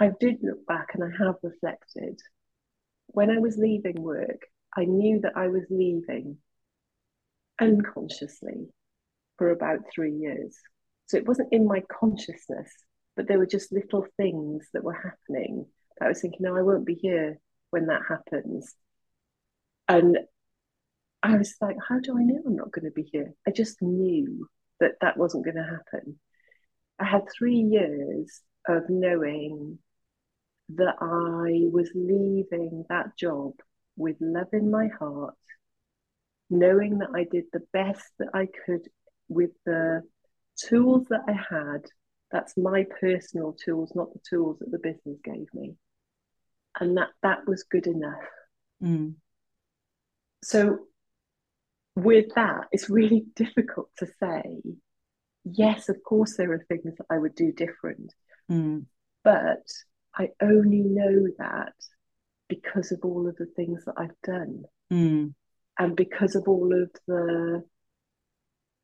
I 0.00 0.10
did 0.18 0.38
look 0.42 0.66
back 0.66 0.88
and 0.94 1.04
I 1.04 1.24
have 1.24 1.36
reflected. 1.44 2.18
When 3.06 3.30
I 3.30 3.38
was 3.38 3.56
leaving 3.56 4.02
work, 4.02 4.40
I 4.76 4.84
knew 4.84 5.20
that 5.20 5.36
I 5.36 5.46
was 5.46 5.62
leaving 5.70 6.38
unconsciously 7.62 8.68
for 9.38 9.50
about 9.50 9.80
three 9.94 10.12
years. 10.12 10.56
So 11.06 11.16
it 11.16 11.26
wasn't 11.26 11.52
in 11.52 11.66
my 11.66 11.82
consciousness, 12.00 12.70
but 13.16 13.28
there 13.28 13.38
were 13.38 13.46
just 13.46 13.72
little 13.72 14.06
things 14.16 14.66
that 14.72 14.84
were 14.84 14.94
happening 14.94 15.66
that 15.98 16.06
I 16.06 16.08
was 16.08 16.20
thinking, 16.20 16.40
no, 16.42 16.56
I 16.56 16.62
won't 16.62 16.86
be 16.86 16.94
here 16.94 17.38
when 17.70 17.86
that 17.86 18.02
happens. 18.08 18.74
And 19.88 20.18
I 21.22 21.36
was 21.36 21.54
like, 21.60 21.76
how 21.88 22.00
do 22.00 22.18
I 22.18 22.22
know 22.22 22.40
I'm 22.44 22.56
not 22.56 22.72
going 22.72 22.84
to 22.84 22.90
be 22.90 23.08
here? 23.12 23.32
I 23.46 23.52
just 23.52 23.80
knew 23.80 24.48
that 24.80 24.92
that 25.00 25.16
wasn't 25.16 25.44
going 25.44 25.56
to 25.56 25.62
happen. 25.62 26.18
I 26.98 27.04
had 27.04 27.22
three 27.30 27.58
years 27.58 28.40
of 28.68 28.84
knowing 28.88 29.78
that 30.70 30.96
I 31.00 31.68
was 31.70 31.90
leaving 31.94 32.84
that 32.88 33.16
job 33.18 33.52
with 33.96 34.16
love 34.20 34.48
in 34.52 34.70
my 34.70 34.88
heart, 34.98 35.34
knowing 36.52 36.98
that 36.98 37.08
I 37.14 37.24
did 37.24 37.44
the 37.52 37.62
best 37.72 38.04
that 38.18 38.28
I 38.34 38.46
could 38.66 38.86
with 39.28 39.50
the 39.64 40.02
tools 40.56 41.06
that 41.08 41.22
I 41.26 41.32
had. 41.32 41.86
That's 42.30 42.56
my 42.56 42.86
personal 43.00 43.54
tools, 43.54 43.92
not 43.94 44.12
the 44.12 44.20
tools 44.28 44.58
that 44.60 44.70
the 44.70 44.78
business 44.78 45.18
gave 45.24 45.46
me. 45.54 45.74
And 46.78 46.96
that 46.96 47.08
that 47.22 47.46
was 47.46 47.64
good 47.64 47.86
enough. 47.86 48.22
Mm. 48.82 49.14
So 50.44 50.80
with 51.96 52.34
that, 52.34 52.66
it's 52.70 52.90
really 52.90 53.24
difficult 53.36 53.90
to 53.98 54.06
say, 54.20 54.62
yes, 55.44 55.88
of 55.88 56.02
course, 56.02 56.36
there 56.36 56.52
are 56.52 56.64
things 56.68 56.94
that 56.98 57.06
I 57.10 57.18
would 57.18 57.34
do 57.34 57.52
different. 57.52 58.12
Mm. 58.50 58.86
But 59.24 59.66
I 60.14 60.28
only 60.40 60.80
know 60.80 61.28
that 61.38 61.72
because 62.48 62.92
of 62.92 63.00
all 63.02 63.26
of 63.26 63.36
the 63.36 63.46
things 63.56 63.84
that 63.86 63.94
I've 63.96 64.20
done. 64.22 64.64
Mm. 64.92 65.34
And 65.78 65.96
because 65.96 66.34
of 66.34 66.48
all 66.48 66.72
of 66.72 66.90
the 67.06 67.64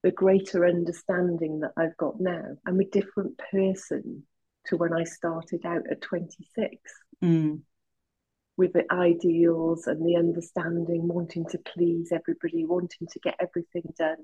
the 0.04 0.10
greater 0.12 0.64
understanding 0.64 1.58
that 1.58 1.72
I've 1.76 1.96
got 1.96 2.20
now. 2.20 2.44
I'm 2.64 2.78
a 2.78 2.84
different 2.84 3.40
person 3.50 4.22
to 4.66 4.76
when 4.76 4.92
I 4.92 5.02
started 5.02 5.66
out 5.66 5.82
at 5.90 6.00
26. 6.02 6.76
Mm 7.22 7.62
with 8.58 8.72
the 8.72 8.84
ideals 8.92 9.86
and 9.86 10.04
the 10.04 10.16
understanding, 10.16 11.06
wanting 11.06 11.46
to 11.46 11.58
please 11.58 12.10
everybody, 12.12 12.66
wanting 12.66 13.06
to 13.08 13.20
get 13.20 13.36
everything 13.40 13.84
done. 13.96 14.16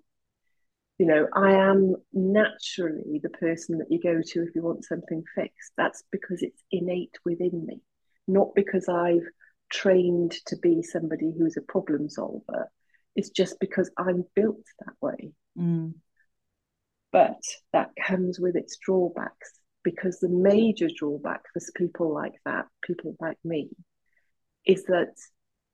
You 0.98 1.06
know, 1.06 1.28
I 1.32 1.52
am 1.52 1.94
naturally 2.12 3.20
the 3.22 3.30
person 3.30 3.78
that 3.78 3.90
you 3.90 4.00
go 4.02 4.20
to 4.20 4.42
if 4.42 4.54
you 4.54 4.62
want 4.62 4.84
something 4.84 5.22
fixed. 5.36 5.72
That's 5.76 6.02
because 6.10 6.42
it's 6.42 6.60
innate 6.72 7.16
within 7.24 7.64
me, 7.64 7.80
not 8.26 8.54
because 8.56 8.88
I've 8.88 9.26
trained 9.70 10.32
to 10.46 10.56
be 10.56 10.82
somebody 10.82 11.32
who's 11.36 11.56
a 11.56 11.62
problem 11.62 12.08
solver. 12.08 12.70
It's 13.16 13.30
just 13.30 13.58
because 13.60 13.90
I'm 13.98 14.24
built 14.34 14.64
that 14.80 14.94
way. 15.00 15.32
Mm. 15.58 15.94
But 17.12 17.40
that 17.72 17.90
comes 18.00 18.40
with 18.40 18.56
its 18.56 18.76
drawbacks 18.76 19.52
because 19.84 20.18
the 20.18 20.28
major 20.28 20.88
drawback 20.94 21.42
for 21.52 21.60
people 21.76 22.12
like 22.12 22.34
that, 22.44 22.66
people 22.82 23.14
like 23.20 23.38
me, 23.44 23.70
is 24.66 24.84
that 24.84 25.14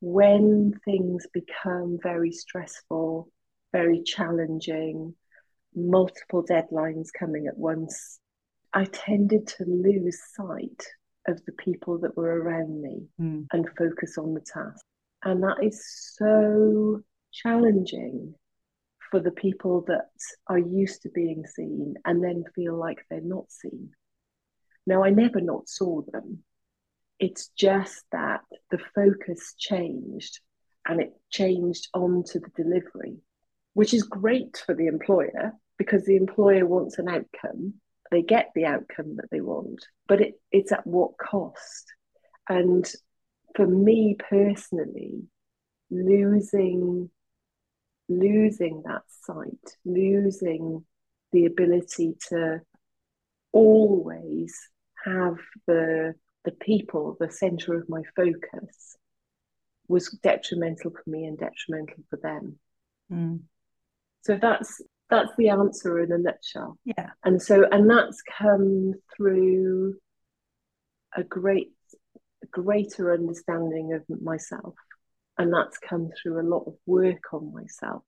when 0.00 0.72
things 0.84 1.26
become 1.32 1.98
very 2.02 2.32
stressful, 2.32 3.30
very 3.72 4.02
challenging, 4.02 5.14
multiple 5.74 6.44
deadlines 6.44 7.08
coming 7.16 7.46
at 7.46 7.56
once, 7.56 8.18
I 8.72 8.84
tended 8.84 9.46
to 9.48 9.64
lose 9.64 10.18
sight 10.34 10.84
of 11.28 11.44
the 11.44 11.52
people 11.52 11.98
that 11.98 12.16
were 12.16 12.40
around 12.42 12.80
me 12.80 13.06
mm. 13.20 13.46
and 13.52 13.68
focus 13.76 14.18
on 14.18 14.34
the 14.34 14.40
task. 14.40 14.84
And 15.24 15.42
that 15.42 15.62
is 15.62 15.84
so 16.16 17.00
challenging 17.32 18.34
for 19.10 19.20
the 19.20 19.30
people 19.30 19.84
that 19.88 20.08
are 20.46 20.58
used 20.58 21.02
to 21.02 21.10
being 21.10 21.44
seen 21.46 21.94
and 22.04 22.22
then 22.22 22.44
feel 22.54 22.76
like 22.76 23.04
they're 23.10 23.20
not 23.20 23.50
seen. 23.50 23.90
Now, 24.86 25.04
I 25.04 25.10
never 25.10 25.40
not 25.40 25.68
saw 25.68 26.02
them. 26.02 26.42
It's 27.18 27.48
just 27.48 28.04
that 28.12 28.40
the 28.70 28.78
focus 28.94 29.54
changed 29.58 30.40
and 30.86 31.00
it 31.00 31.12
changed 31.28 31.88
onto 31.92 32.40
the 32.40 32.50
delivery, 32.56 33.18
which 33.74 33.92
is 33.92 34.02
great 34.04 34.62
for 34.64 34.74
the 34.74 34.86
employer 34.86 35.52
because 35.76 36.04
the 36.04 36.16
employer 36.16 36.66
wants 36.66 36.98
an 36.98 37.08
outcome. 37.08 37.74
They 38.10 38.22
get 38.22 38.50
the 38.54 38.64
outcome 38.64 39.16
that 39.16 39.30
they 39.30 39.40
want, 39.40 39.86
but 40.08 40.20
it, 40.20 40.40
it's 40.50 40.72
at 40.72 40.86
what 40.86 41.16
cost? 41.16 41.92
And 42.48 42.90
for 43.54 43.66
me 43.66 44.16
personally, 44.18 45.22
losing 45.90 47.10
losing 48.08 48.82
that 48.84 49.02
sight, 49.22 49.76
losing 49.84 50.84
the 51.32 51.46
ability 51.46 52.16
to 52.28 52.60
always 53.52 54.58
have 55.04 55.36
the 55.66 56.14
the 56.44 56.52
people 56.52 57.16
the 57.20 57.30
center 57.30 57.74
of 57.74 57.88
my 57.88 58.02
focus 58.16 58.96
was 59.88 60.08
detrimental 60.22 60.90
for 60.90 61.10
me 61.10 61.24
and 61.24 61.38
detrimental 61.38 62.02
for 62.08 62.16
them. 62.16 62.58
Mm. 63.12 63.40
So 64.22 64.38
that's 64.40 64.80
that's 65.10 65.32
the 65.36 65.48
answer 65.48 65.98
in 65.98 66.12
a 66.12 66.18
nutshell. 66.18 66.78
Yeah. 66.84 67.10
And 67.24 67.42
so 67.42 67.66
and 67.70 67.90
that's 67.90 68.22
come 68.38 68.94
through 69.16 69.96
a 71.16 71.24
great 71.24 71.72
greater 72.50 73.12
understanding 73.12 73.92
of 73.92 74.22
myself. 74.22 74.74
And 75.38 75.52
that's 75.52 75.78
come 75.78 76.10
through 76.20 76.40
a 76.40 76.48
lot 76.48 76.64
of 76.66 76.74
work 76.86 77.32
on 77.32 77.52
myself. 77.52 78.02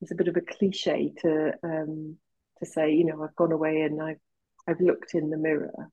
It's 0.00 0.12
a 0.12 0.14
bit 0.14 0.28
of 0.28 0.36
a 0.36 0.40
cliche 0.40 1.12
to 1.22 1.52
um, 1.62 2.16
to 2.58 2.66
say, 2.66 2.92
you 2.92 3.04
know, 3.04 3.22
I've 3.22 3.36
gone 3.36 3.52
away 3.52 3.82
and 3.82 4.02
I've 4.02 4.20
I've 4.66 4.80
looked 4.80 5.14
in 5.14 5.30
the 5.30 5.36
mirror. 5.36 5.90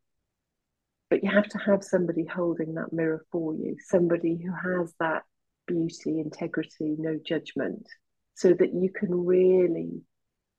But 1.09 1.23
you 1.23 1.29
have 1.29 1.47
to 1.49 1.57
have 1.59 1.83
somebody 1.83 2.25
holding 2.25 2.75
that 2.75 2.91
mirror 2.91 3.25
for 3.31 3.53
you, 3.53 3.77
somebody 3.79 4.37
who 4.43 4.51
has 4.51 4.93
that 4.99 5.23
beauty, 5.67 6.19
integrity, 6.19 6.95
no 6.97 7.19
judgment, 7.25 7.87
so 8.33 8.53
that 8.53 8.73
you 8.73 8.89
can 8.91 9.25
really 9.25 10.01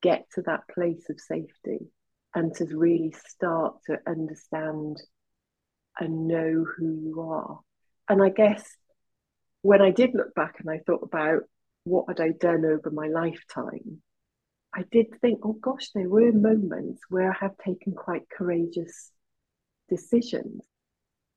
get 0.02 0.26
to 0.34 0.42
that 0.42 0.68
place 0.72 1.08
of 1.10 1.20
safety 1.20 1.86
and 2.34 2.54
to 2.54 2.66
really 2.66 3.14
start 3.28 3.76
to 3.86 3.98
understand 4.06 5.02
and 5.98 6.28
know 6.28 6.64
who 6.76 6.92
you 6.92 7.20
are. 7.20 7.60
And 8.08 8.22
I 8.22 8.28
guess 8.28 8.62
when 9.62 9.80
I 9.80 9.90
did 9.90 10.10
look 10.14 10.34
back 10.34 10.56
and 10.60 10.70
I 10.70 10.80
thought 10.86 11.02
about 11.02 11.42
what 11.84 12.04
had 12.08 12.20
I 12.20 12.30
done 12.38 12.64
over 12.64 12.90
my 12.90 13.08
lifetime, 13.08 14.02
I 14.74 14.84
did 14.92 15.18
think, 15.20 15.40
oh 15.44 15.54
gosh, 15.54 15.90
there 15.94 16.08
were 16.08 16.32
moments 16.32 17.00
where 17.08 17.30
I 17.30 17.36
have 17.40 17.56
taken 17.64 17.94
quite 17.94 18.28
courageous 18.28 19.10
decisions. 19.88 20.62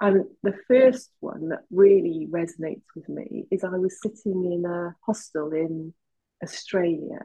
And 0.01 0.25
the 0.43 0.55
first 0.67 1.11
one 1.21 1.49
that 1.49 1.63
really 1.71 2.27
resonates 2.29 2.83
with 2.95 3.07
me 3.07 3.45
is 3.51 3.63
I 3.63 3.77
was 3.77 4.01
sitting 4.01 4.51
in 4.51 4.65
a 4.65 4.95
hostel 5.05 5.51
in 5.51 5.93
Australia 6.43 7.21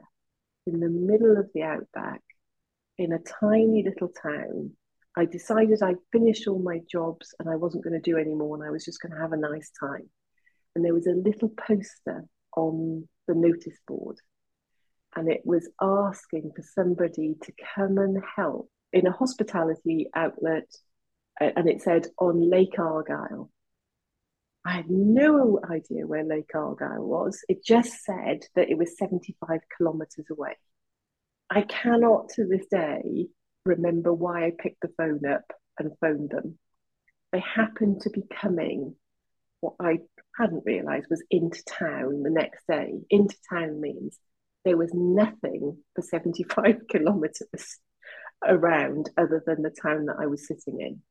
in 0.66 0.80
the 0.80 0.88
middle 0.88 1.36
of 1.36 1.50
the 1.54 1.62
outback 1.62 2.22
in 2.98 3.12
a 3.12 3.18
tiny 3.18 3.84
little 3.84 4.08
town. 4.08 4.72
I 5.16 5.26
decided 5.26 5.82
I'd 5.82 5.96
finished 6.12 6.48
all 6.48 6.58
my 6.58 6.80
jobs 6.90 7.34
and 7.38 7.48
I 7.48 7.56
wasn't 7.56 7.84
going 7.84 8.00
to 8.00 8.10
do 8.10 8.16
any 8.18 8.34
more 8.34 8.56
and 8.56 8.64
I 8.64 8.70
was 8.70 8.84
just 8.84 9.00
going 9.00 9.12
to 9.12 9.20
have 9.20 9.32
a 9.32 9.36
nice 9.36 9.70
time. 9.78 10.08
And 10.74 10.84
there 10.84 10.94
was 10.94 11.06
a 11.06 11.12
little 11.12 11.50
poster 11.50 12.24
on 12.56 13.08
the 13.28 13.34
notice 13.34 13.78
board 13.86 14.16
and 15.16 15.30
it 15.30 15.42
was 15.44 15.68
asking 15.80 16.50
for 16.54 16.62
somebody 16.62 17.36
to 17.42 17.52
come 17.74 17.98
and 17.98 18.22
help 18.36 18.68
in 18.92 19.06
a 19.06 19.12
hospitality 19.12 20.08
outlet 20.14 20.66
and 21.40 21.68
it 21.68 21.82
said 21.82 22.06
on 22.18 22.48
Lake 22.48 22.78
Argyle. 22.78 23.50
I 24.64 24.72
had 24.76 24.88
no 24.88 25.60
idea 25.70 26.06
where 26.06 26.24
Lake 26.24 26.50
Argyle 26.54 27.04
was. 27.04 27.44
It 27.48 27.64
just 27.64 28.02
said 28.04 28.40
that 28.54 28.70
it 28.70 28.78
was 28.78 28.96
75 28.96 29.60
kilometres 29.76 30.26
away. 30.30 30.56
I 31.50 31.62
cannot 31.62 32.30
to 32.30 32.46
this 32.46 32.66
day 32.70 33.26
remember 33.66 34.12
why 34.12 34.46
I 34.46 34.52
picked 34.58 34.80
the 34.80 34.92
phone 34.96 35.26
up 35.26 35.44
and 35.78 35.92
phoned 36.00 36.30
them. 36.30 36.58
They 37.32 37.40
happened 37.40 38.02
to 38.02 38.10
be 38.10 38.22
coming, 38.32 38.94
what 39.60 39.74
I 39.80 39.98
hadn't 40.38 40.64
realised 40.64 41.06
was 41.10 41.22
into 41.30 41.62
town 41.64 42.22
the 42.22 42.30
next 42.30 42.66
day. 42.66 42.92
Into 43.10 43.36
town 43.50 43.80
means 43.80 44.18
there 44.64 44.76
was 44.76 44.92
nothing 44.94 45.78
for 45.94 46.02
75 46.02 46.86
kilometres 46.88 47.78
around 48.46 49.10
other 49.16 49.42
than 49.46 49.62
the 49.62 49.74
town 49.82 50.06
that 50.06 50.16
I 50.20 50.26
was 50.26 50.46
sitting 50.46 50.80
in. 50.80 51.02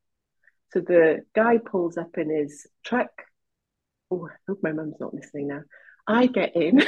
So 0.72 0.80
the 0.80 1.24
guy 1.36 1.58
pulls 1.58 1.98
up 1.98 2.18
in 2.18 2.30
his 2.30 2.68
truck. 2.84 3.12
Oh, 4.14 4.28
I 4.28 4.36
hope 4.48 4.60
my 4.62 4.72
mum's 4.72 5.00
not 5.00 5.14
listening 5.14 5.48
now. 5.48 5.62
I 6.06 6.28
get 6.28 6.56
in. 6.56 6.84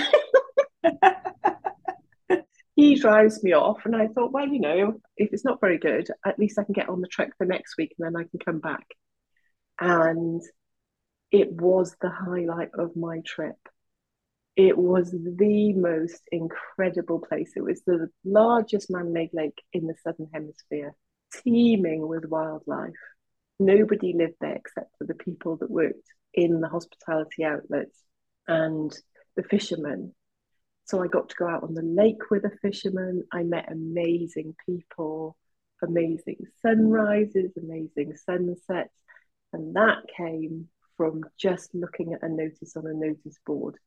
he 2.76 2.96
drives 3.00 3.44
me 3.44 3.54
off, 3.54 3.80
and 3.86 3.96
I 3.96 4.08
thought, 4.08 4.32
well, 4.32 4.48
you 4.48 4.60
know, 4.60 5.02
if 5.18 5.34
it's 5.34 5.44
not 5.44 5.60
very 5.60 5.80
good, 5.80 6.08
at 6.24 6.38
least 6.38 6.60
I 6.60 6.66
can 6.66 6.74
get 6.74 6.90
on 6.90 7.02
the 7.02 7.08
truck 7.08 7.30
for 7.38 7.46
next 7.46 7.78
week, 7.78 7.96
and 7.98 8.06
then 8.06 8.16
I 8.22 8.28
can 8.30 8.40
come 8.40 8.60
back. 8.60 8.86
And 9.80 10.44
it 11.32 11.52
was 11.52 11.96
the 12.00 12.12
highlight 12.12 12.70
of 12.78 12.96
my 12.96 13.22
trip. 13.26 13.58
It 14.56 14.78
was 14.78 15.10
the 15.12 15.74
most 15.74 16.22
incredible 16.32 17.20
place. 17.20 17.54
It 17.56 17.64
was 17.64 17.82
the 17.88 18.10
largest 18.24 18.92
man 18.92 19.14
made 19.14 19.32
lake 19.34 19.64
in 19.74 19.88
the 19.88 19.96
Southern 20.04 20.30
Hemisphere, 20.32 20.94
teeming 21.44 22.08
with 22.08 22.26
wildlife 22.26 22.94
nobody 23.60 24.14
lived 24.14 24.36
there 24.42 24.56
except 24.56 24.92
for 24.98 25.06
the 25.06 25.14
people 25.14 25.58
that 25.58 25.70
worked 25.72 26.08
in 26.36 26.62
the 26.62 26.70
hospitality 26.70 27.44
outlets 27.44 28.00
and 28.48 28.96
the 29.36 29.44
fishermen. 29.44 30.14
So 30.86 31.04
I 31.04 31.08
got 31.08 31.30
to 31.30 31.36
go 31.38 31.48
out 31.48 31.64
on 31.64 31.74
the 31.74 31.82
lake 31.82 32.30
with 32.30 32.46
a 32.46 32.52
fisherman. 32.62 33.24
I 33.32 33.44
met 33.44 33.72
amazing 33.72 34.56
people, 34.66 35.36
amazing 35.82 36.38
sunrises, 36.62 37.52
amazing 37.58 38.16
sunsets. 38.16 38.94
And 39.52 39.76
that 39.76 40.04
came 40.16 40.68
from 40.98 41.24
just 41.38 41.74
looking 41.74 42.14
at 42.14 42.24
a 42.24 42.30
notice 42.30 42.76
on 42.76 42.86
a 42.86 42.94
notice 42.94 43.40
board 43.46 43.78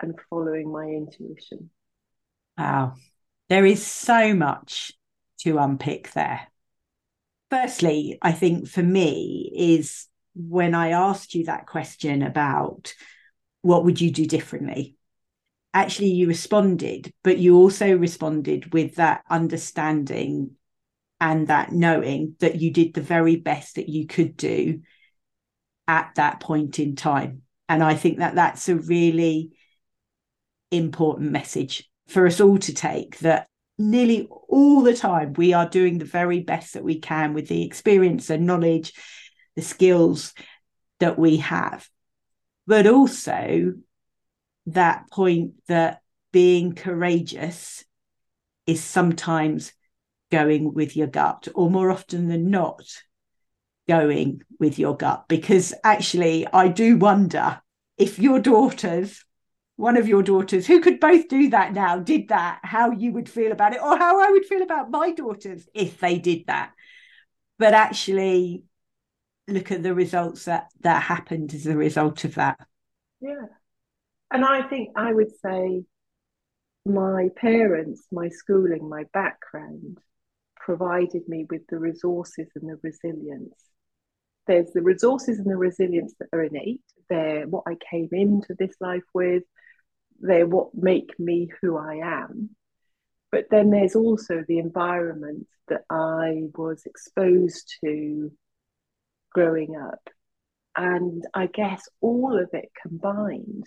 and 0.00 0.18
following 0.28 0.70
my 0.70 0.84
intuition. 0.84 1.70
Wow. 2.58 2.94
There 3.48 3.64
is 3.64 3.84
so 3.84 4.34
much 4.34 4.92
to 5.40 5.58
unpick 5.58 6.12
there 6.12 6.48
firstly, 7.52 8.18
I 8.22 8.32
think 8.32 8.66
for 8.66 8.82
me 8.82 9.52
is 9.54 10.08
when 10.34 10.74
I 10.74 10.90
asked 10.90 11.34
you 11.34 11.44
that 11.44 11.66
question 11.66 12.22
about 12.22 12.94
what 13.62 13.84
would 13.84 14.00
you 14.00 14.10
do 14.10 14.26
differently? 14.26 14.96
Actually, 15.74 16.10
you 16.10 16.26
responded, 16.26 17.12
but 17.22 17.38
you 17.38 17.56
also 17.56 17.96
responded 17.96 18.72
with 18.72 18.96
that 18.96 19.22
understanding 19.30 20.52
and 21.20 21.46
that 21.46 21.72
knowing 21.72 22.34
that 22.40 22.60
you 22.60 22.70
did 22.72 22.92
the 22.92 23.00
very 23.00 23.36
best 23.36 23.76
that 23.76 23.88
you 23.88 24.06
could 24.06 24.36
do 24.36 24.80
at 25.86 26.10
that 26.16 26.40
point 26.40 26.78
in 26.78 26.96
time. 26.96 27.42
And 27.68 27.82
I 27.82 27.94
think 27.94 28.18
that 28.18 28.34
that's 28.34 28.68
a 28.68 28.76
really 28.76 29.52
important 30.70 31.30
message 31.30 31.88
for 32.08 32.26
us 32.26 32.40
all 32.40 32.58
to 32.58 32.74
take 32.74 33.18
that 33.20 33.46
nearly 33.78 34.28
all 34.48 34.82
the 34.82 34.96
time 34.96 35.32
we 35.34 35.52
are 35.52 35.68
doing 35.68 35.98
the 35.98 36.04
very 36.04 36.40
best 36.40 36.74
that 36.74 36.84
we 36.84 36.98
can 36.98 37.34
with 37.34 37.48
the 37.48 37.64
experience 37.64 38.28
and 38.30 38.46
knowledge 38.46 38.92
the 39.56 39.62
skills 39.62 40.34
that 41.00 41.18
we 41.18 41.38
have. 41.38 41.88
But 42.66 42.86
also 42.86 43.74
that 44.66 45.10
point 45.10 45.54
that 45.68 46.00
being 46.32 46.74
courageous 46.74 47.84
is 48.66 48.82
sometimes 48.82 49.72
going 50.30 50.72
with 50.72 50.96
your 50.96 51.06
gut 51.06 51.48
or 51.54 51.70
more 51.70 51.90
often 51.90 52.28
than 52.28 52.50
not 52.50 52.84
going 53.86 54.42
with 54.58 54.78
your 54.78 54.96
gut. 54.96 55.24
Because 55.28 55.74
actually 55.84 56.46
i 56.52 56.68
do 56.68 56.96
wonder 56.96 57.60
if 57.98 58.18
your 58.18 58.38
daughters 58.38 59.24
one 59.76 59.96
of 59.96 60.08
your 60.08 60.22
daughters 60.22 60.66
who 60.66 60.80
could 60.80 61.00
both 61.00 61.28
do 61.28 61.50
that 61.50 61.72
now 61.72 61.98
did 61.98 62.28
that 62.28 62.60
how 62.62 62.92
you 62.92 63.10
would 63.12 63.28
feel 63.28 63.52
about 63.52 63.74
it 63.74 63.82
or 63.82 63.96
how 63.98 64.20
i 64.20 64.30
would 64.30 64.46
feel 64.46 64.62
about 64.62 64.90
my 64.90 65.12
daughters 65.12 65.68
if 65.74 65.98
they 66.00 66.18
did 66.18 66.46
that. 66.46 66.72
But 67.58 67.74
actually 67.74 68.64
look 69.48 69.70
at 69.70 69.82
the 69.82 69.94
results 69.94 70.44
that 70.44 70.68
that 70.80 71.02
happened 71.02 71.54
as 71.54 71.66
a 71.66 71.76
result 71.76 72.24
of 72.24 72.34
that. 72.36 72.58
Yeah. 73.20 73.46
And 74.30 74.44
i 74.44 74.62
think 74.62 74.90
i 74.96 75.12
would 75.12 75.30
say 75.44 75.84
my 76.86 77.28
parents 77.36 78.06
my 78.10 78.28
schooling 78.28 78.88
my 78.88 79.04
background 79.12 79.98
provided 80.56 81.28
me 81.28 81.44
with 81.50 81.62
the 81.68 81.78
resources 81.78 82.48
and 82.54 82.68
the 82.68 82.78
resilience. 82.82 83.54
There's 84.46 84.70
the 84.72 84.82
resources 84.82 85.38
and 85.38 85.50
the 85.50 85.56
resilience 85.56 86.14
that 86.18 86.28
are 86.32 86.42
innate. 86.42 86.82
They're 87.08 87.46
what 87.46 87.64
i 87.66 87.76
came 87.90 88.08
into 88.12 88.54
this 88.58 88.74
life 88.80 89.04
with. 89.12 89.42
They're 90.20 90.46
what 90.46 90.74
make 90.74 91.18
me 91.18 91.50
who 91.60 91.76
I 91.76 91.96
am. 91.96 92.50
But 93.32 93.46
then 93.50 93.70
there's 93.70 93.96
also 93.96 94.44
the 94.46 94.58
environment 94.58 95.46
that 95.68 95.82
I 95.90 96.44
was 96.54 96.82
exposed 96.84 97.76
to 97.82 98.30
growing 99.34 99.76
up. 99.76 100.08
And 100.76 101.24
I 101.34 101.46
guess 101.46 101.88
all 102.00 102.38
of 102.38 102.48
it 102.52 102.70
combined, 102.80 103.66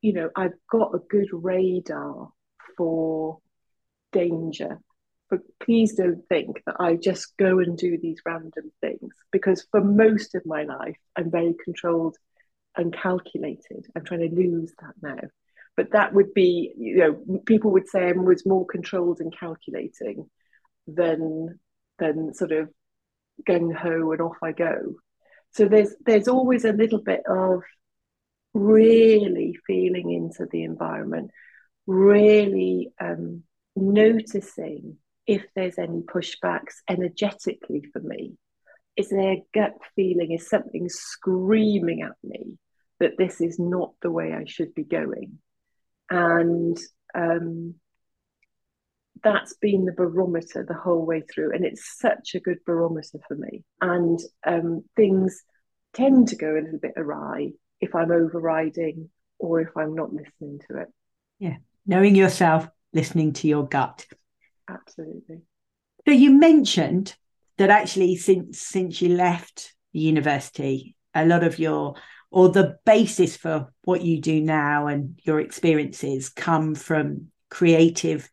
you 0.00 0.12
know, 0.12 0.30
I've 0.34 0.54
got 0.70 0.94
a 0.94 0.98
good 0.98 1.28
radar 1.32 2.30
for 2.76 3.38
danger. 4.12 4.78
But 5.30 5.40
please 5.62 5.94
don't 5.94 6.22
think 6.28 6.62
that 6.66 6.76
I 6.78 6.96
just 6.96 7.36
go 7.38 7.58
and 7.58 7.78
do 7.78 7.98
these 7.98 8.20
random 8.26 8.70
things 8.80 9.14
because 9.32 9.66
for 9.70 9.82
most 9.82 10.34
of 10.34 10.44
my 10.44 10.64
life, 10.64 10.98
I'm 11.16 11.30
very 11.30 11.54
controlled 11.64 12.16
and 12.76 12.92
calculated. 12.92 13.86
I'm 13.96 14.04
trying 14.04 14.28
to 14.28 14.34
lose 14.34 14.72
that 14.80 14.94
now. 15.02 15.28
But 15.76 15.92
that 15.92 16.12
would 16.14 16.34
be, 16.34 16.72
you 16.76 16.96
know, 16.98 17.40
people 17.46 17.72
would 17.72 17.88
say 17.88 18.08
I 18.08 18.12
was 18.12 18.46
more 18.46 18.66
controlled 18.66 19.20
and 19.20 19.36
calculating 19.36 20.28
than 20.86 21.58
than 21.98 22.34
sort 22.34 22.52
of 22.52 22.68
gung 23.48 23.74
ho 23.74 24.12
and 24.12 24.20
off 24.20 24.36
I 24.42 24.52
go. 24.52 24.94
So 25.50 25.66
there's 25.66 25.94
there's 26.04 26.28
always 26.28 26.64
a 26.64 26.72
little 26.72 27.00
bit 27.00 27.22
of 27.28 27.62
really 28.54 29.56
feeling 29.66 30.10
into 30.10 30.46
the 30.50 30.62
environment, 30.62 31.30
really 31.86 32.92
um, 33.00 33.42
noticing 33.76 34.96
if 35.26 35.44
there's 35.54 35.78
any 35.78 36.02
pushbacks 36.02 36.74
energetically 36.88 37.82
for 37.92 38.00
me. 38.00 38.34
Is 38.96 39.08
there 39.08 39.32
a 39.32 39.44
gut 39.52 39.74
feeling? 39.96 40.32
Is 40.32 40.48
something 40.48 40.88
screaming 40.88 42.02
at 42.02 42.16
me 42.22 42.58
that 43.00 43.18
this 43.18 43.40
is 43.40 43.58
not 43.58 43.92
the 44.02 44.10
way 44.10 44.32
I 44.32 44.44
should 44.46 44.74
be 44.74 44.84
going? 44.84 45.38
And 46.10 46.78
um, 47.14 47.74
that's 49.24 49.54
been 49.56 49.86
the 49.86 49.92
barometer 49.92 50.64
the 50.66 50.74
whole 50.74 51.04
way 51.04 51.22
through. 51.22 51.52
And 51.54 51.64
it's 51.64 51.98
such 51.98 52.34
a 52.34 52.40
good 52.40 52.58
barometer 52.64 53.18
for 53.26 53.34
me. 53.34 53.64
And 53.80 54.20
um, 54.46 54.84
things 54.94 55.42
tend 55.94 56.28
to 56.28 56.36
go 56.36 56.52
a 56.52 56.62
little 56.62 56.78
bit 56.80 56.92
awry 56.96 57.50
if 57.80 57.94
I'm 57.94 58.12
overriding 58.12 59.08
or 59.38 59.60
if 59.60 59.76
I'm 59.76 59.94
not 59.94 60.12
listening 60.12 60.60
to 60.68 60.82
it. 60.82 60.88
Yeah. 61.38 61.56
Knowing 61.86 62.14
yourself, 62.14 62.68
listening 62.92 63.32
to 63.34 63.48
your 63.48 63.66
gut. 63.66 64.06
Absolutely. 64.68 65.40
So 66.06 66.12
you 66.12 66.38
mentioned 66.38 67.14
that 67.56 67.70
actually 67.70 68.16
since 68.16 68.60
since 68.60 69.00
you 69.00 69.10
left 69.10 69.74
university, 69.92 70.96
a 71.14 71.24
lot 71.24 71.44
of 71.44 71.58
your 71.58 71.94
or 72.30 72.48
the 72.48 72.78
basis 72.84 73.36
for 73.36 73.72
what 73.84 74.02
you 74.02 74.20
do 74.20 74.40
now 74.40 74.88
and 74.88 75.18
your 75.22 75.40
experiences 75.40 76.28
come 76.28 76.74
from 76.74 77.28
creative 77.48 78.28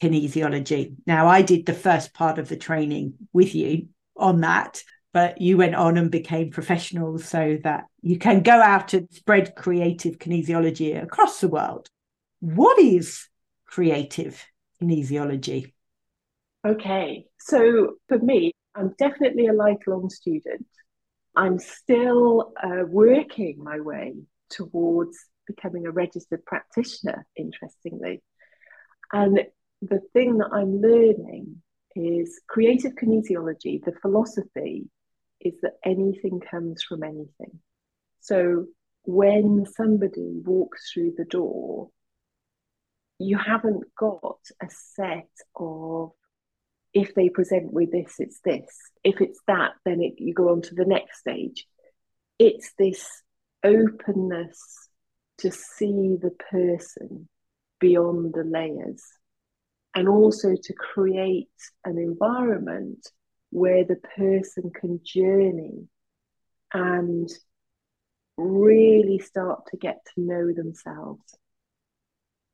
kinesiology. 0.00 0.94
Now, 1.06 1.26
I 1.26 1.42
did 1.42 1.66
the 1.66 1.74
first 1.74 2.14
part 2.14 2.38
of 2.38 2.48
the 2.48 2.56
training 2.56 3.14
with 3.32 3.54
you 3.54 3.88
on 4.16 4.40
that, 4.40 4.82
but 5.12 5.40
you 5.40 5.56
went 5.56 5.74
on 5.74 5.96
and 5.96 6.10
became 6.10 6.50
professional 6.50 7.18
so 7.18 7.58
that 7.64 7.84
you 8.02 8.18
can 8.18 8.42
go 8.42 8.60
out 8.60 8.94
and 8.94 9.08
spread 9.10 9.54
creative 9.56 10.18
kinesiology 10.18 11.00
across 11.02 11.40
the 11.40 11.48
world. 11.48 11.88
What 12.40 12.78
is 12.78 13.26
creative 13.66 14.44
kinesiology? 14.80 15.72
Okay, 16.66 17.24
so 17.40 17.94
for 18.08 18.18
me, 18.18 18.52
I'm 18.74 18.94
definitely 18.98 19.46
a 19.46 19.52
lifelong 19.52 20.10
student. 20.10 20.66
I'm 21.34 21.58
still 21.58 22.52
uh, 22.62 22.84
working 22.86 23.62
my 23.62 23.80
way 23.80 24.14
towards 24.50 25.16
becoming 25.46 25.86
a 25.86 25.90
registered 25.90 26.44
practitioner, 26.44 27.26
interestingly. 27.36 28.22
And 29.12 29.40
the 29.82 30.00
thing 30.12 30.38
that 30.38 30.50
I'm 30.52 30.80
learning 30.80 31.62
is 31.94 32.40
creative 32.48 32.92
kinesiology, 32.94 33.82
the 33.84 33.94
philosophy 34.00 34.88
is 35.40 35.54
that 35.62 35.74
anything 35.84 36.40
comes 36.40 36.82
from 36.82 37.02
anything. 37.02 37.60
So 38.20 38.66
when 39.04 39.66
somebody 39.66 40.40
walks 40.44 40.90
through 40.92 41.14
the 41.16 41.24
door, 41.24 41.90
you 43.18 43.38
haven't 43.38 43.84
got 43.96 44.38
a 44.62 44.68
set 44.70 45.30
of 45.56 46.12
if 46.94 47.14
they 47.14 47.28
present 47.28 47.72
with 47.72 47.92
this, 47.92 48.14
it's 48.18 48.40
this. 48.44 48.66
If 49.04 49.20
it's 49.20 49.40
that, 49.46 49.72
then 49.84 50.02
it, 50.02 50.14
you 50.18 50.34
go 50.34 50.50
on 50.50 50.62
to 50.62 50.74
the 50.74 50.84
next 50.84 51.20
stage. 51.20 51.66
It's 52.38 52.72
this 52.78 53.06
openness 53.62 54.88
to 55.38 55.50
see 55.50 56.16
the 56.20 56.34
person 56.50 57.28
beyond 57.78 58.34
the 58.34 58.44
layers 58.44 59.02
and 59.98 60.08
also 60.08 60.54
to 60.54 60.72
create 60.74 61.48
an 61.84 61.98
environment 61.98 63.04
where 63.50 63.84
the 63.84 63.96
person 64.16 64.70
can 64.70 65.00
journey 65.02 65.88
and 66.72 67.28
really 68.36 69.18
start 69.18 69.66
to 69.66 69.76
get 69.76 69.96
to 70.14 70.20
know 70.20 70.52
themselves. 70.52 71.36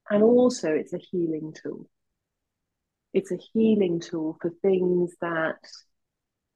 And 0.09 0.23
also, 0.23 0.71
it's 0.71 0.95
a 0.95 0.99
healing 1.11 1.55
tool. 1.63 1.87
It's 3.13 3.31
a 3.31 3.39
healing 3.53 4.01
tool 4.01 4.39
for 4.41 4.51
things 4.63 5.13
that 5.21 5.59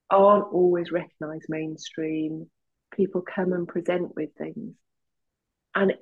aren't 0.09 0.51
always 0.55 0.91
recognized 0.91 1.51
mainstream. 1.51 2.49
People 2.95 3.21
come 3.21 3.53
and 3.53 3.69
present 3.69 4.17
with 4.17 4.31
things. 4.39 4.75
And 5.75 5.93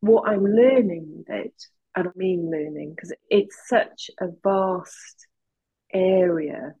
what 0.00 0.26
I'm 0.26 0.46
learning 0.46 1.04
with 1.18 1.28
it 1.28 1.62
and 1.96 2.08
I 2.08 2.10
mean 2.14 2.50
learning 2.50 2.94
because 2.94 3.12
it's 3.30 3.56
such 3.66 4.10
a 4.20 4.28
vast 4.44 5.26
area 5.92 6.74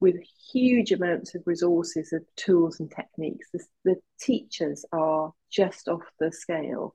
with 0.00 0.16
huge 0.52 0.92
amounts 0.92 1.34
of 1.34 1.42
resources 1.44 2.12
of 2.12 2.22
tools 2.36 2.78
and 2.78 2.90
techniques. 2.90 3.48
The, 3.52 3.64
the 3.84 3.96
teachers 4.20 4.84
are 4.92 5.32
just 5.50 5.88
off 5.88 6.04
the 6.20 6.30
scale. 6.30 6.94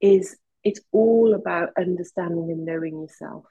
Is 0.00 0.36
it's 0.62 0.80
all 0.92 1.34
about 1.34 1.70
understanding 1.76 2.50
and 2.50 2.64
knowing 2.64 3.00
yourself. 3.00 3.44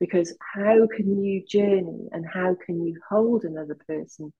Because 0.00 0.36
how 0.54 0.86
can 0.94 1.24
you 1.24 1.44
journey 1.44 2.08
and 2.12 2.24
how 2.24 2.54
can 2.54 2.86
you 2.86 3.00
hold 3.08 3.42
another 3.44 3.76
person 3.88 4.32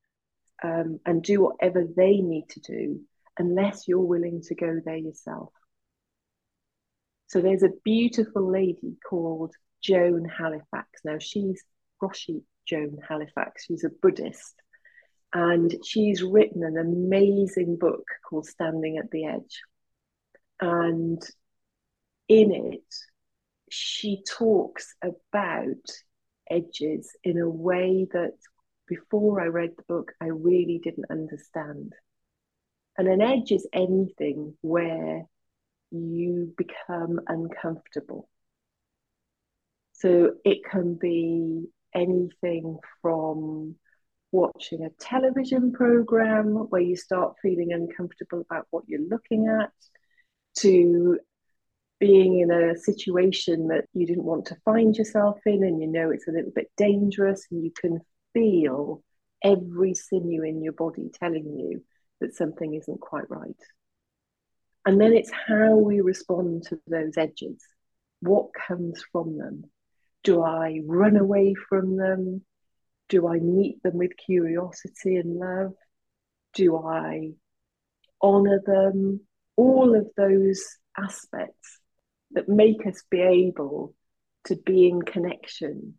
um, 0.62 1.00
and 1.04 1.22
do 1.22 1.42
whatever 1.42 1.84
they 1.84 2.18
need 2.18 2.48
to 2.50 2.60
do 2.60 3.00
unless 3.38 3.88
you're 3.88 3.98
willing 3.98 4.42
to 4.42 4.54
go 4.54 4.80
there 4.84 4.96
yourself? 4.96 5.50
So 7.28 7.42
there's 7.42 7.62
a 7.62 7.72
beautiful 7.84 8.50
lady 8.50 8.96
called 9.08 9.54
Joan 9.82 10.24
Halifax. 10.24 10.88
Now 11.04 11.18
she's 11.18 11.62
Roshi 12.02 12.42
Joan 12.66 12.98
Halifax. 13.06 13.66
She's 13.66 13.84
a 13.84 13.90
Buddhist. 13.90 14.54
And 15.34 15.74
she's 15.84 16.22
written 16.22 16.64
an 16.64 16.78
amazing 16.78 17.76
book 17.76 18.04
called 18.28 18.46
Standing 18.46 18.96
at 18.96 19.10
the 19.10 19.26
Edge. 19.26 19.60
And 20.60 21.22
in 22.28 22.52
it, 22.52 22.94
she 23.70 24.22
talks 24.26 24.94
about 25.02 25.76
edges 26.50 27.14
in 27.22 27.38
a 27.38 27.48
way 27.48 28.06
that 28.12 28.32
before 28.86 29.42
I 29.42 29.46
read 29.48 29.72
the 29.76 29.82
book, 29.86 30.12
I 30.18 30.28
really 30.28 30.80
didn't 30.82 31.10
understand. 31.10 31.92
And 32.96 33.06
an 33.06 33.20
edge 33.20 33.52
is 33.52 33.68
anything 33.72 34.54
where 34.62 35.26
you 35.90 36.54
become 36.56 37.20
uncomfortable. 37.28 38.28
So 39.92 40.34
it 40.44 40.58
can 40.70 40.94
be 40.94 41.66
anything 41.94 42.78
from 43.02 43.76
watching 44.30 44.84
a 44.84 44.90
television 45.00 45.72
program 45.72 46.54
where 46.70 46.82
you 46.82 46.96
start 46.96 47.34
feeling 47.40 47.72
uncomfortable 47.72 48.40
about 48.40 48.66
what 48.70 48.84
you're 48.86 49.08
looking 49.08 49.48
at 49.48 49.70
to 50.58 51.18
being 51.98 52.40
in 52.40 52.50
a 52.50 52.76
situation 52.76 53.68
that 53.68 53.86
you 53.92 54.06
didn't 54.06 54.24
want 54.24 54.46
to 54.46 54.56
find 54.64 54.96
yourself 54.96 55.38
in 55.46 55.64
and 55.64 55.80
you 55.80 55.88
know 55.88 56.10
it's 56.10 56.28
a 56.28 56.30
little 56.30 56.52
bit 56.54 56.70
dangerous 56.76 57.46
and 57.50 57.64
you 57.64 57.72
can 57.80 57.98
feel 58.32 59.02
every 59.42 59.94
sinew 59.94 60.42
in 60.42 60.62
your 60.62 60.72
body 60.72 61.10
telling 61.18 61.58
you 61.58 61.82
that 62.20 62.34
something 62.34 62.74
isn't 62.74 63.00
quite 63.00 63.28
right. 63.30 63.56
And 64.88 64.98
then 64.98 65.12
it's 65.12 65.30
how 65.30 65.74
we 65.76 66.00
respond 66.00 66.62
to 66.68 66.80
those 66.86 67.18
edges. 67.18 67.62
What 68.20 68.54
comes 68.54 69.04
from 69.12 69.36
them? 69.36 69.64
Do 70.24 70.42
I 70.42 70.80
run 70.82 71.18
away 71.18 71.52
from 71.68 71.98
them? 71.98 72.40
Do 73.10 73.28
I 73.28 73.38
meet 73.38 73.82
them 73.82 73.98
with 73.98 74.16
curiosity 74.16 75.16
and 75.16 75.38
love? 75.38 75.74
Do 76.54 76.78
I 76.78 77.32
honor 78.22 78.62
them? 78.64 79.20
All 79.56 79.94
of 79.94 80.08
those 80.16 80.64
aspects 80.96 81.80
that 82.30 82.48
make 82.48 82.86
us 82.86 83.02
be 83.10 83.20
able 83.20 83.94
to 84.44 84.56
be 84.56 84.88
in 84.88 85.02
connection 85.02 85.98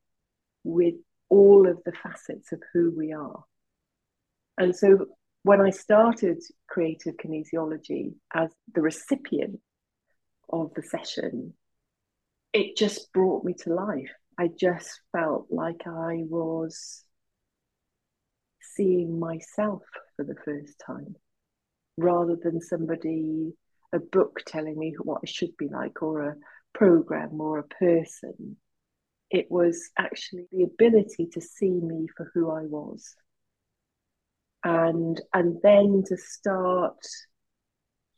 with 0.64 0.96
all 1.30 1.70
of 1.70 1.78
the 1.86 1.94
facets 1.94 2.52
of 2.54 2.64
who 2.74 2.92
we 2.98 3.14
are. 3.14 3.44
And 4.58 4.76
so 4.76 5.06
when 5.44 5.62
I 5.62 5.70
started 5.70 6.44
creative 6.68 7.16
kinesiology 7.16 8.14
as 8.34 8.50
the 8.74 8.82
recipient 8.82 9.60
of 10.50 10.74
the 10.74 10.84
session, 10.84 11.54
it 12.54 12.76
just 12.76 13.12
brought 13.14 13.46
me 13.46 13.54
to 13.60 13.74
life. 13.74 14.12
I 14.38 14.50
just 14.60 15.02
felt 15.12 15.48
like 15.50 15.82
I 15.86 16.24
was 16.28 17.04
seeing 18.62 19.20
myself 19.20 19.84
for 20.16 20.24
the 20.24 20.36
first 20.46 20.82
time 20.86 21.16
rather 21.98 22.38
than 22.42 22.62
somebody, 22.62 23.54
a 23.92 24.00
book 24.00 24.42
telling 24.46 24.78
me 24.78 24.96
what 25.04 25.22
I 25.24 25.28
should 25.28 25.56
be 25.58 25.68
like, 25.68 26.02
or 26.02 26.22
a 26.22 26.36
program 26.74 27.40
or 27.42 27.60
a 27.60 27.64
person. 27.64 28.56
It 29.30 29.48
was 29.50 29.90
actually 29.98 30.48
the 30.52 30.64
ability 30.64 31.28
to 31.34 31.42
see 31.42 31.72
me 31.72 32.08
for 32.16 32.32
who 32.34 32.50
I 32.52 32.64
was 32.64 33.16
and 34.64 35.22
and 35.34 35.58
then 35.64 36.04
to 36.08 36.18
start 36.18 36.98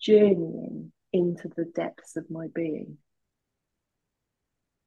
journeying 0.02 0.92
into 1.14 1.50
the 1.56 1.66
depths 1.76 2.16
of 2.16 2.30
my 2.30 2.48
being 2.56 2.98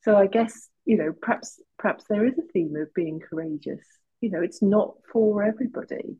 So 0.03 0.17
I 0.17 0.27
guess, 0.27 0.69
you 0.85 0.97
know, 0.97 1.13
perhaps 1.21 1.61
perhaps 1.79 2.05
there 2.09 2.27
is 2.27 2.39
a 2.39 2.43
theme 2.53 2.77
of 2.77 2.93
being 2.95 3.21
courageous. 3.21 3.85
You 4.21 4.31
know, 4.31 4.43
it's 4.43 4.63
not 4.63 4.95
for 5.13 5.43
everybody. 5.43 6.19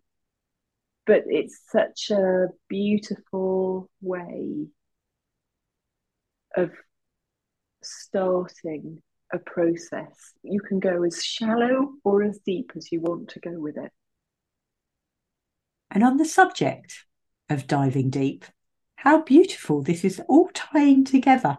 But 1.07 1.25
it's 1.27 1.61
such 1.71 2.11
a 2.11 2.49
beautiful 2.69 3.91
way 4.01 4.69
of 6.57 6.71
starting 7.83 9.03
a 9.33 9.39
process. 9.39 10.33
You 10.43 10.61
can 10.61 10.81
go 10.81 11.03
as 11.05 11.23
shallow 11.23 11.93
or 12.05 12.23
as 12.23 12.39
deep 12.47 12.73
as 12.77 12.91
you 12.93 13.01
want 13.01 13.29
to 13.31 13.41
go 13.41 13.53
with 13.61 13.77
it. 13.77 13.93
And 15.95 16.03
on 16.03 16.17
the 16.17 16.25
subject 16.25 17.05
of 17.49 17.69
diving 17.69 18.11
deep, 18.11 18.45
how 18.97 19.23
beautiful 19.23 19.81
this 19.81 20.05
is 20.05 20.21
all 20.29 20.51
tying 20.53 21.05
together. 21.05 21.59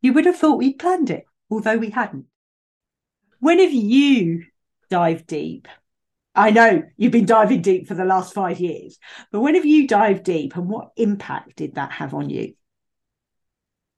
You 0.00 0.14
would 0.14 0.24
have 0.24 0.38
thought 0.38 0.56
we'd 0.56 0.78
planned 0.78 1.10
it, 1.10 1.26
although 1.50 1.76
we 1.76 1.90
hadn't. 1.90 2.24
When 3.40 3.58
have 3.58 3.72
you 3.72 4.46
dived 4.88 5.26
deep? 5.26 5.68
I 6.34 6.50
know 6.50 6.84
you've 6.96 7.12
been 7.12 7.26
diving 7.26 7.60
deep 7.60 7.86
for 7.86 7.94
the 7.94 8.06
last 8.06 8.32
five 8.32 8.58
years, 8.58 8.98
but 9.30 9.40
when 9.40 9.54
have 9.54 9.66
you 9.66 9.86
dived 9.86 10.24
deep 10.24 10.56
and 10.56 10.66
what 10.66 10.92
impact 10.96 11.56
did 11.56 11.74
that 11.74 11.92
have 11.92 12.14
on 12.14 12.30
you? 12.30 12.54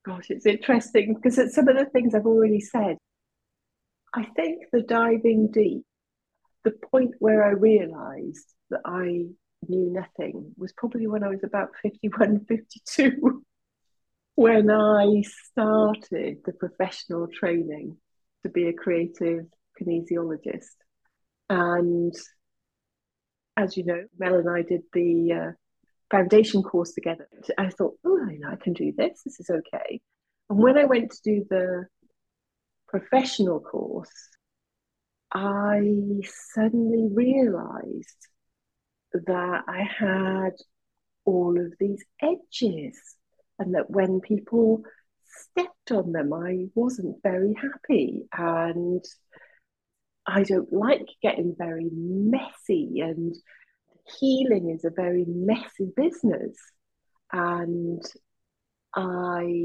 Gosh, 0.05 0.31
it's 0.31 0.47
interesting 0.47 1.15
because 1.15 1.39
it's 1.39 1.55
some 1.55 1.69
of 1.69 1.77
the 1.77 1.87
things 1.87 2.13
I've 2.13 2.27
already 2.27 2.61
said. 2.61 2.97
I 4.13 4.25
think 4.37 4.65
the 4.73 4.83
diving 4.83 5.53
deep, 5.53 5.85
the 6.65 6.73
point 6.73 7.15
where 7.21 7.45
I 7.45 7.51
realized 7.51 8.53
that 8.71 8.81
I 8.85 9.27
knew 9.69 9.93
nothing 9.93 10.53
was 10.57 10.73
probably 10.73 11.07
when 11.07 11.23
I 11.23 11.29
was 11.29 11.45
about 11.45 11.71
51, 11.83 12.45
52, 12.49 13.45
when 14.35 14.71
I 14.71 15.23
started 15.23 16.39
the 16.45 16.53
professional 16.59 17.29
training 17.29 17.97
to 18.43 18.49
be 18.49 18.67
a 18.69 18.73
creative 18.73 19.47
kinesiologist. 19.81 20.77
And 21.49 22.15
as 23.57 23.77
you 23.77 23.85
know, 23.85 24.05
Mel 24.19 24.35
and 24.37 24.51
I 24.51 24.63
did 24.63 24.83
the 24.93 25.33
uh, 25.33 25.53
foundation 26.11 26.63
course 26.63 26.93
together. 26.93 27.29
I 27.59 27.71
thought, 27.71 27.95
oh, 28.05 28.29
I 28.47 28.57
can 28.57 28.73
do 28.73 28.93
this. 28.97 29.23
This 29.25 29.41
is 29.41 29.51
okay. 29.51 30.01
And 30.51 30.59
when 30.59 30.79
I 30.79 30.85
went 30.85 31.11
to 31.13 31.19
do 31.25 31.47
the 31.49 31.87
professional 32.89 33.61
course, 33.61 34.11
I 35.33 35.81
suddenly 36.55 37.09
realized 37.13 38.29
that 39.27 39.65
I 39.67 39.83
had 39.83 40.53
all 41.25 41.59
of 41.59 41.73
these 41.79 42.05
edges, 42.21 42.99
and 43.59 43.75
that 43.75 43.91
when 43.91 44.21
people 44.21 44.83
stepped 45.25 45.91
on 45.91 46.13
them, 46.13 46.33
I 46.33 46.67
wasn't 46.75 47.23
very 47.23 47.55
happy. 47.55 48.27
And 48.37 49.05
I 50.27 50.43
don't 50.43 50.73
like 50.73 51.09
getting 51.23 51.55
very 51.57 51.89
messy, 51.93 53.01
and 53.01 53.35
healing 54.21 54.71
is 54.71 54.85
a 54.85 54.91
very 54.91 55.25
messy 55.27 55.93
business. 55.97 56.57
And 57.33 58.03
I 58.95 59.65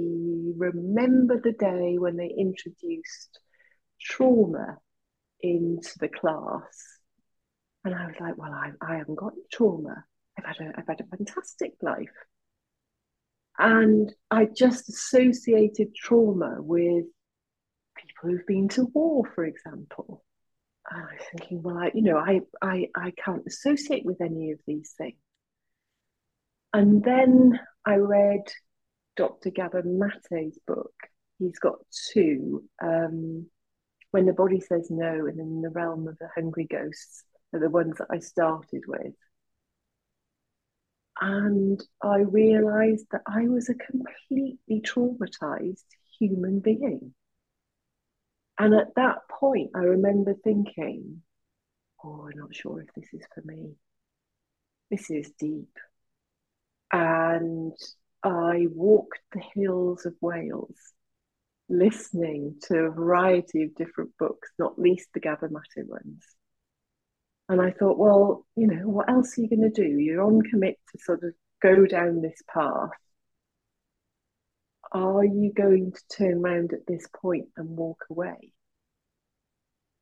remember 0.57 1.39
the 1.39 1.51
day 1.51 1.97
when 1.97 2.17
they 2.17 2.33
introduced 2.37 3.39
trauma 4.01 4.77
into 5.41 5.91
the 5.99 6.07
class 6.07 6.98
and 7.85 7.95
I 7.95 8.07
was 8.07 8.15
like, 8.19 8.37
well, 8.37 8.51
I, 8.51 8.71
I 8.81 8.97
haven't 8.97 9.15
got 9.15 9.33
trauma. 9.51 10.03
I've 10.37 10.45
had 10.45 10.67
a, 10.67 10.73
I've 10.77 10.87
had 10.87 11.01
a 11.01 11.15
fantastic 11.15 11.73
life. 11.81 12.09
And 13.57 14.11
I 14.31 14.45
just 14.45 14.89
associated 14.89 15.95
trauma 15.95 16.57
with 16.59 17.05
people 17.97 18.29
who've 18.29 18.47
been 18.47 18.69
to 18.69 18.85
war, 18.93 19.29
for 19.35 19.45
example. 19.45 20.23
And 20.89 21.01
I 21.01 21.13
was 21.13 21.25
thinking, 21.31 21.61
well, 21.61 21.77
I, 21.77 21.91
you 21.93 22.01
know, 22.01 22.17
I, 22.17 22.41
I, 22.61 22.87
I 22.95 23.11
can't 23.11 23.43
associate 23.47 24.05
with 24.05 24.21
any 24.21 24.51
of 24.51 24.59
these 24.65 24.93
things. 24.97 25.17
And 26.73 27.03
then 27.03 27.59
I 27.85 27.95
read 27.95 28.43
Dr. 29.17 29.49
Gabor 29.49 29.83
Mate's 29.83 30.59
book. 30.67 30.93
He's 31.37 31.59
got 31.59 31.79
two. 32.13 32.63
Um, 32.81 33.47
when 34.11 34.25
the 34.25 34.33
body 34.33 34.59
says 34.59 34.87
no, 34.89 35.27
and 35.27 35.39
in 35.39 35.61
the 35.61 35.69
realm 35.69 36.07
of 36.07 36.17
the 36.17 36.29
hungry 36.35 36.67
ghosts 36.69 37.23
are 37.53 37.59
the 37.59 37.69
ones 37.69 37.97
that 37.97 38.07
I 38.09 38.19
started 38.19 38.83
with. 38.87 39.13
And 41.21 41.81
I 42.01 42.19
realized 42.19 43.07
that 43.11 43.21
I 43.27 43.47
was 43.47 43.69
a 43.69 43.73
completely 43.73 44.81
traumatized 44.81 45.83
human 46.17 46.59
being. 46.59 47.13
And 48.57 48.73
at 48.73 48.95
that 48.95 49.19
point, 49.29 49.71
I 49.75 49.79
remember 49.79 50.33
thinking, 50.33 51.21
oh, 52.03 52.27
I'm 52.29 52.37
not 52.37 52.55
sure 52.55 52.81
if 52.81 52.93
this 52.93 53.13
is 53.13 53.25
for 53.33 53.41
me. 53.45 53.75
This 54.91 55.09
is 55.09 55.31
deep. 55.39 55.77
And 56.91 57.73
I 58.23 58.67
walked 58.71 59.19
the 59.31 59.41
hills 59.55 60.05
of 60.05 60.15
Wales 60.21 60.75
listening 61.69 62.55
to 62.63 62.75
a 62.79 62.91
variety 62.91 63.63
of 63.63 63.75
different 63.75 64.11
books, 64.17 64.49
not 64.57 64.79
least 64.79 65.09
the 65.13 65.21
Mate 65.23 65.87
ones. 65.87 66.25
And 67.49 67.59
I 67.59 67.71
thought, 67.71 67.97
well, 67.97 68.45
you 68.55 68.67
know, 68.67 68.87
what 68.87 69.09
else 69.09 69.35
are 69.37 69.41
you 69.41 69.49
going 69.49 69.61
to 69.61 69.69
do? 69.69 69.97
You're 69.97 70.23
on 70.23 70.43
commit 70.43 70.77
to 70.91 70.99
sort 71.03 71.23
of 71.23 71.33
go 71.61 71.87
down 71.87 72.21
this 72.21 72.39
path. 72.53 72.91
Are 74.91 75.25
you 75.25 75.51
going 75.51 75.91
to 75.91 76.15
turn 76.15 76.45
around 76.45 76.73
at 76.73 76.85
this 76.87 77.07
point 77.19 77.47
and 77.57 77.75
walk 77.75 78.05
away? 78.11 78.53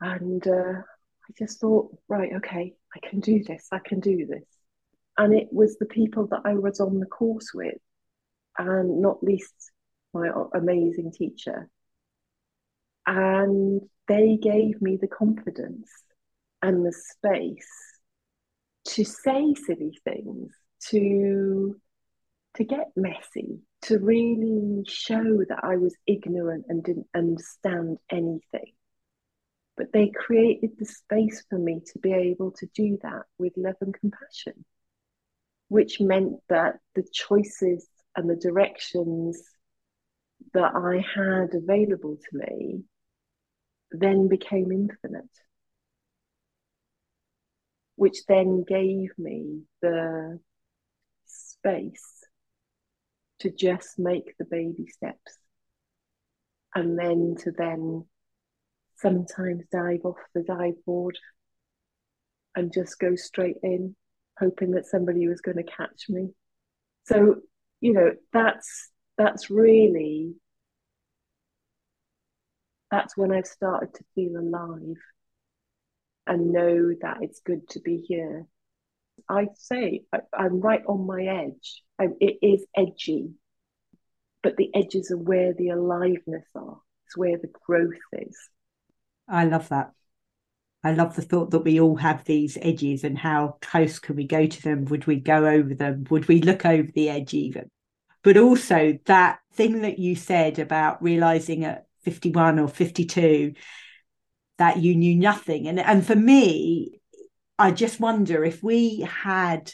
And 0.02 0.46
uh, 0.46 0.82
I 0.82 1.34
just 1.40 1.62
thought, 1.62 1.98
right, 2.10 2.34
okay, 2.36 2.74
I 2.94 3.08
can 3.08 3.22
do 3.22 3.42
this. 3.44 3.68
I 3.72 3.80
can 3.80 4.02
do 4.02 4.26
this. 4.26 4.46
And 5.18 5.34
it 5.34 5.48
was 5.50 5.78
the 5.78 5.86
people 5.86 6.28
that 6.28 6.42
I 6.44 6.56
was 6.56 6.82
on 6.82 7.00
the 7.00 7.06
course 7.06 7.52
with, 7.54 7.78
and 8.58 9.02
not 9.02 9.24
least 9.24 9.72
my 10.14 10.30
amazing 10.54 11.14
teacher. 11.14 11.70
And 13.06 13.82
they 14.10 14.38
gave 14.38 14.82
me 14.82 14.98
the 14.98 15.08
confidence 15.08 15.90
and 16.62 16.86
the 16.86 16.94
space 16.94 17.98
to 18.86 19.04
say 19.04 19.54
silly 19.54 19.98
things, 20.04 20.52
to 20.90 21.80
to 22.56 22.64
get 22.64 22.88
messy, 22.96 23.60
to 23.84 24.00
really 24.00 24.84
show 24.88 25.44
that 25.48 25.60
I 25.62 25.78
was 25.78 25.96
ignorant 26.08 26.66
and 26.70 26.84
didn't 26.84 27.08
understand 27.16 27.98
anything. 28.10 28.74
But 29.76 29.94
they 29.94 30.10
created 30.10 30.72
the 30.78 30.86
space 30.86 31.46
for 31.50 31.60
me 31.60 31.82
to 31.94 32.00
be 32.00 32.14
able 32.14 32.52
to 32.54 32.68
do 32.74 32.98
that 33.04 33.24
with 33.38 33.54
love 33.58 33.76
and 33.82 33.94
compassion, 33.94 34.66
which 35.68 36.02
meant 36.02 36.38
that 36.50 36.78
the 36.96 37.06
choices 37.14 37.88
and 38.16 38.28
the 38.28 38.36
directions 38.36 39.40
that 40.54 40.74
I 40.74 41.06
had 41.16 41.54
available 41.54 42.18
to 42.18 42.38
me 42.38 42.84
then 43.92 44.28
became 44.28 44.72
infinite 44.72 45.30
which 47.98 48.26
then 48.28 48.64
gave 48.66 49.10
me 49.18 49.64
the 49.82 50.40
space 51.26 52.24
to 53.40 53.52
just 53.52 54.00
make 54.00 54.34
the 54.40 54.46
baby 54.46 54.88
steps 54.88 55.38
and 56.74 56.98
then 56.98 57.36
to 57.40 57.52
then 57.52 58.06
sometimes 58.96 59.64
dive 59.72 60.06
off 60.06 60.18
the 60.34 60.42
dive 60.44 60.84
board 60.86 61.18
and 62.56 62.74
just 62.74 62.98
go 62.98 63.16
straight 63.16 63.58
in 63.62 63.96
hoping 64.40 64.72
that 64.72 64.86
somebody 64.86 65.28
was 65.28 65.42
going 65.42 65.58
to 65.58 65.64
catch 65.64 66.06
me. 66.10 66.30
So 67.06 67.42
you 67.82 67.94
know 67.94 68.12
that's 68.34 68.90
that's 69.18 69.50
really 69.50 70.34
that's 72.90 73.16
when 73.18 73.32
i've 73.32 73.46
started 73.46 73.94
to 73.94 74.04
feel 74.16 74.38
alive 74.38 74.98
and 76.28 76.52
know 76.52 76.94
that 77.02 77.18
it's 77.22 77.40
good 77.40 77.68
to 77.70 77.80
be 77.80 77.98
here. 77.98 78.46
I 79.30 79.48
say 79.56 80.04
I, 80.14 80.46
am 80.46 80.60
right 80.60 80.84
on 80.88 81.08
my 81.08 81.24
edge. 81.24 81.82
I, 82.00 82.08
it 82.20 82.38
is 82.42 82.66
edgy, 82.76 83.32
but 84.44 84.58
the 84.58 84.70
edges 84.76 85.12
are 85.12 85.18
where 85.18 85.54
the 85.54 85.70
aliveness 85.70 86.46
are. 86.56 86.80
It's 87.06 87.18
where 87.18 87.38
the 87.38 87.52
growth 87.66 87.94
is. 88.14 88.38
I 89.28 89.46
love 89.46 89.70
that. 89.70 89.92
I 90.84 90.94
love 90.94 91.16
the 91.16 91.22
thought 91.22 91.52
that 91.52 91.60
we 91.60 91.80
all 91.80 91.98
have 91.98 92.24
these 92.24 92.58
edges 92.62 93.04
and 93.04 93.18
how 93.18 93.58
close 93.62 94.00
can 94.00 94.16
we 94.16 94.26
go 94.26 94.46
to 94.46 94.62
them? 94.62 94.86
Would 94.86 95.08
we 95.08 95.20
go 95.20 95.46
over 95.46 95.74
them? 95.74 96.06
Would 96.10 96.28
we 96.28 96.42
look 96.42 96.66
over 96.66 96.90
the 96.94 97.10
edge 97.10 97.34
even? 97.34 97.70
But 98.24 98.38
also 98.38 98.98
that 99.06 99.40
thing 99.54 99.82
that 99.82 100.00
you 100.00 100.16
said 100.16 100.60
about 100.60 101.02
realizing 101.02 101.66
at 101.66 101.88
51 102.04 102.60
or 102.60 102.68
52 102.68 103.54
that 104.58 104.78
you 104.78 104.96
knew 104.96 105.16
nothing. 105.16 105.68
And 105.68 105.80
and 105.80 106.06
for 106.06 106.16
me, 106.16 107.00
I 107.60 107.72
just 107.72 108.00
wonder 108.00 108.44
if 108.44 108.62
we 108.64 109.02
had 109.02 109.72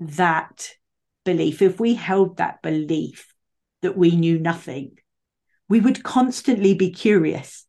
that 0.00 0.70
belief, 1.24 1.62
if 1.62 1.78
we 1.78 1.94
held 1.94 2.38
that 2.38 2.62
belief 2.62 3.34
that 3.82 3.96
we 3.96 4.16
knew 4.16 4.38
nothing, 4.38 4.98
we 5.68 5.80
would 5.80 6.02
constantly 6.02 6.74
be 6.74 6.90
curious. 6.90 7.66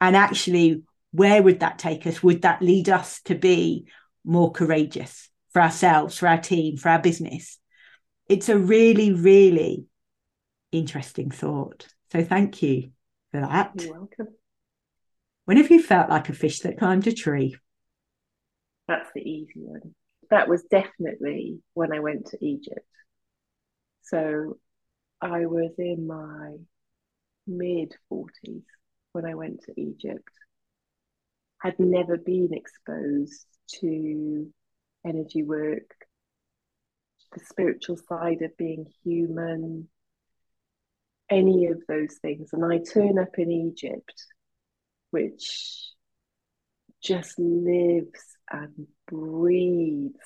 And 0.00 0.16
actually, 0.16 0.82
where 1.12 1.42
would 1.42 1.60
that 1.60 1.78
take 1.78 2.06
us? 2.06 2.22
Would 2.22 2.42
that 2.42 2.62
lead 2.62 2.88
us 2.88 3.20
to 3.22 3.34
be 3.34 3.86
more 4.24 4.50
courageous 4.50 5.30
for 5.52 5.62
ourselves, 5.62 6.18
for 6.18 6.28
our 6.28 6.40
team, 6.40 6.76
for 6.76 6.88
our 6.88 7.00
business? 7.00 7.58
It's 8.28 8.48
a 8.48 8.58
really, 8.58 9.12
really 9.12 9.84
interesting 10.72 11.30
thought. 11.30 11.86
So 12.10 12.24
thank 12.24 12.62
you 12.62 12.90
for 13.30 13.40
that. 13.40 13.72
You're 13.76 13.92
welcome. 13.92 14.28
When 15.44 15.58
have 15.58 15.70
you 15.70 15.82
felt 15.82 16.10
like 16.10 16.28
a 16.28 16.32
fish 16.32 16.60
that 16.60 16.78
climbed 16.78 17.06
a 17.06 17.12
tree? 17.12 17.56
That's 18.88 19.10
the 19.14 19.22
easy 19.22 19.60
one. 19.60 19.94
That 20.30 20.48
was 20.48 20.62
definitely 20.64 21.60
when 21.74 21.92
I 21.92 22.00
went 22.00 22.26
to 22.28 22.44
Egypt. 22.44 22.86
So 24.02 24.58
I 25.20 25.46
was 25.46 25.72
in 25.78 26.06
my 26.06 26.56
mid 27.46 27.94
40s 28.10 28.64
when 29.12 29.24
I 29.24 29.34
went 29.34 29.62
to 29.64 29.80
Egypt. 29.80 30.28
Had 31.58 31.78
never 31.78 32.16
been 32.16 32.50
exposed 32.52 33.46
to 33.80 34.52
energy 35.06 35.42
work, 35.42 35.94
the 37.32 37.44
spiritual 37.44 37.96
side 37.96 38.42
of 38.42 38.56
being 38.56 38.86
human, 39.02 39.88
any 41.30 41.66
of 41.66 41.82
those 41.88 42.16
things. 42.20 42.50
And 42.52 42.64
I 42.64 42.78
turn 42.78 43.18
up 43.18 43.38
in 43.38 43.50
Egypt, 43.50 44.24
which 45.14 45.92
just 47.00 47.38
lives 47.38 48.20
and 48.50 48.88
breathes 49.06 50.18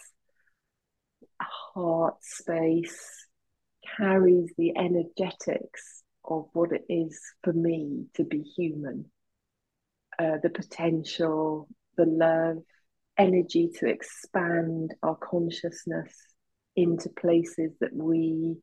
heart 1.41 2.17
space, 2.23 3.27
carries 3.99 4.51
the 4.57 4.77
energetics 4.79 6.03
of 6.25 6.47
what 6.55 6.73
it 6.73 6.85
is 6.89 7.21
for 7.43 7.53
me 7.53 8.07
to 8.15 8.25
be 8.25 8.41
human. 8.41 9.05
Uh, 10.19 10.39
the 10.43 10.49
potential, 10.49 11.69
the 11.99 12.07
love, 12.07 12.57
energy 13.19 13.69
to 13.79 13.87
expand 13.87 14.95
our 15.03 15.17
consciousness 15.17 16.15
into 16.77 17.11
places 17.11 17.73
that 17.81 17.95
we 17.95 18.57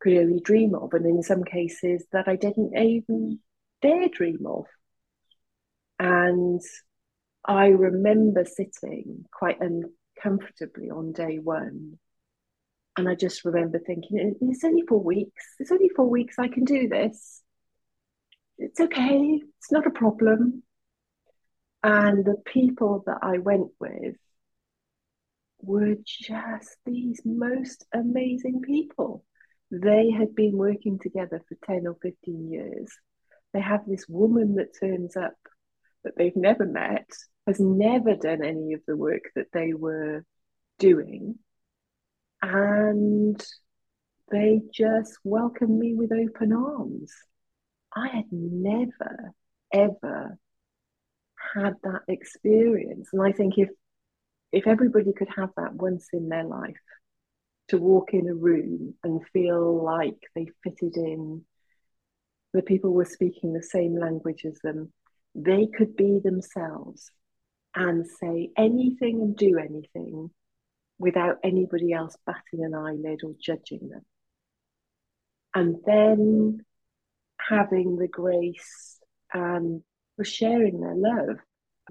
could 0.00 0.16
only 0.16 0.40
dream 0.40 0.74
of, 0.74 0.94
and 0.94 1.04
in 1.04 1.22
some 1.22 1.44
cases 1.44 2.06
that 2.12 2.28
I 2.28 2.36
didn't 2.36 2.74
even 2.76 3.40
dare 3.82 4.08
dream 4.08 4.46
of. 4.46 4.66
And 5.98 6.60
I 7.44 7.66
remember 7.68 8.44
sitting 8.44 9.24
quite 9.32 9.58
uncomfortably 9.60 10.90
on 10.90 11.12
day 11.12 11.38
one. 11.38 11.98
And 12.96 13.08
I 13.08 13.14
just 13.14 13.44
remember 13.44 13.78
thinking, 13.78 14.36
it's 14.40 14.64
only 14.64 14.82
four 14.86 15.02
weeks. 15.02 15.44
It's 15.58 15.72
only 15.72 15.90
four 15.94 16.08
weeks. 16.08 16.38
I 16.38 16.48
can 16.48 16.64
do 16.64 16.88
this. 16.88 17.42
It's 18.58 18.80
okay. 18.80 19.40
It's 19.58 19.72
not 19.72 19.86
a 19.86 19.90
problem. 19.90 20.62
And 21.82 22.24
the 22.24 22.36
people 22.44 23.02
that 23.06 23.18
I 23.22 23.38
went 23.38 23.68
with 23.78 24.16
were 25.62 25.94
just 26.04 26.76
these 26.84 27.20
most 27.24 27.86
amazing 27.94 28.60
people. 28.62 29.24
They 29.70 30.10
had 30.10 30.34
been 30.34 30.56
working 30.56 30.98
together 30.98 31.40
for 31.48 31.56
10 31.64 31.86
or 31.86 31.96
15 32.02 32.50
years. 32.50 32.90
They 33.52 33.60
have 33.60 33.80
this 33.86 34.06
woman 34.08 34.56
that 34.56 34.78
turns 34.78 35.16
up 35.16 35.34
that 36.04 36.16
they've 36.16 36.36
never 36.36 36.64
met, 36.64 37.08
has 37.46 37.60
never 37.60 38.14
done 38.14 38.44
any 38.44 38.74
of 38.74 38.80
the 38.86 38.96
work 38.96 39.24
that 39.34 39.48
they 39.52 39.74
were 39.74 40.24
doing. 40.78 41.36
And 42.42 43.44
they 44.30 44.60
just 44.72 45.18
welcomed 45.24 45.78
me 45.78 45.94
with 45.94 46.12
open 46.12 46.52
arms. 46.52 47.12
I 47.94 48.08
had 48.08 48.26
never, 48.30 49.32
ever 49.72 50.38
had 51.54 51.74
that 51.82 52.02
experience. 52.08 53.08
And 53.12 53.22
I 53.22 53.32
think 53.32 53.58
if 53.58 53.68
if 54.52 54.66
everybody 54.66 55.12
could 55.12 55.28
have 55.36 55.50
that 55.56 55.74
once 55.74 56.08
in 56.12 56.28
their 56.28 56.44
life, 56.44 56.74
to 57.68 57.78
walk 57.78 58.12
in 58.12 58.28
a 58.28 58.34
room 58.34 58.94
and 59.04 59.20
feel 59.32 59.84
like 59.84 60.18
they 60.34 60.48
fitted 60.64 60.96
in, 60.96 61.44
the 62.52 62.62
people 62.62 62.92
were 62.92 63.04
speaking 63.04 63.52
the 63.52 63.62
same 63.62 63.98
language 63.98 64.44
as 64.44 64.58
them, 64.62 64.92
they 65.34 65.66
could 65.66 65.96
be 65.96 66.20
themselves 66.22 67.10
and 67.74 68.06
say 68.06 68.50
anything 68.56 69.20
and 69.20 69.36
do 69.36 69.58
anything 69.58 70.30
without 70.98 71.38
anybody 71.44 71.92
else 71.92 72.16
batting 72.26 72.64
an 72.64 72.74
eyelid 72.74 73.20
or 73.24 73.32
judging 73.40 73.88
them. 73.88 74.04
And 75.54 75.76
then 75.86 76.60
having 77.38 77.96
the 77.96 78.08
grace 78.08 78.98
um, 79.34 79.42
and 79.42 79.82
for 80.20 80.24
sharing 80.24 80.80
their 80.80 80.94
love 80.94 81.36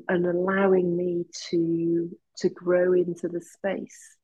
and 0.07 0.25
allowing 0.25 0.95
me 0.95 1.25
to 1.49 2.15
to 2.37 2.49
grow 2.49 2.93
into 2.93 3.27
the 3.27 3.41
space 3.41 4.17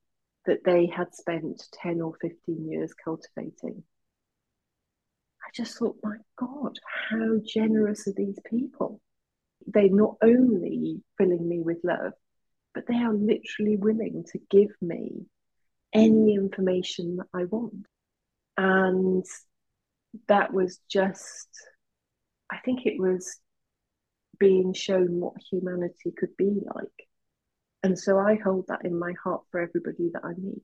that 0.46 0.64
they 0.64 0.86
had 0.86 1.14
spent 1.14 1.64
10 1.82 2.02
or 2.02 2.14
15 2.22 2.70
years 2.70 2.94
cultivating. 2.94 3.84
I 5.46 5.50
just 5.54 5.78
thought, 5.78 5.98
my 6.04 6.18
God, 6.38 6.78
how 7.10 7.40
generous 7.46 8.08
are 8.08 8.14
these 8.16 8.40
people? 8.50 9.00
They're 9.68 9.90
not 9.90 10.16
only 10.24 11.02
filling 11.18 11.48
me 11.48 11.62
with 11.62 11.78
love, 11.84 12.14
but 12.74 12.86
they 12.88 12.96
are 12.96 13.14
literally 13.14 13.78
willing 13.78 14.26
to 14.32 14.40
give 14.50 14.72
me 14.82 15.26
any 15.94 16.36
information 16.36 17.18
that 17.18 17.28
I 17.34 17.46
want. 17.46 17.86
And 18.58 19.26
that 20.28 20.54
was 20.54 20.80
just, 20.90 21.50
I 22.52 22.58
think 22.60 22.86
it 22.86 23.00
was 23.00 23.40
being 24.40 24.74
shown 24.74 25.20
what 25.20 25.34
humanity 25.50 26.12
could 26.18 26.36
be 26.38 26.60
like. 26.76 27.08
And 27.84 27.98
so 27.98 28.18
I 28.18 28.36
hold 28.44 28.66
that 28.68 28.84
in 28.84 28.98
my 28.98 29.14
heart 29.24 29.44
for 29.52 29.62
everybody 29.62 30.10
that 30.14 30.26
I 30.26 30.34
meet. 30.38 30.64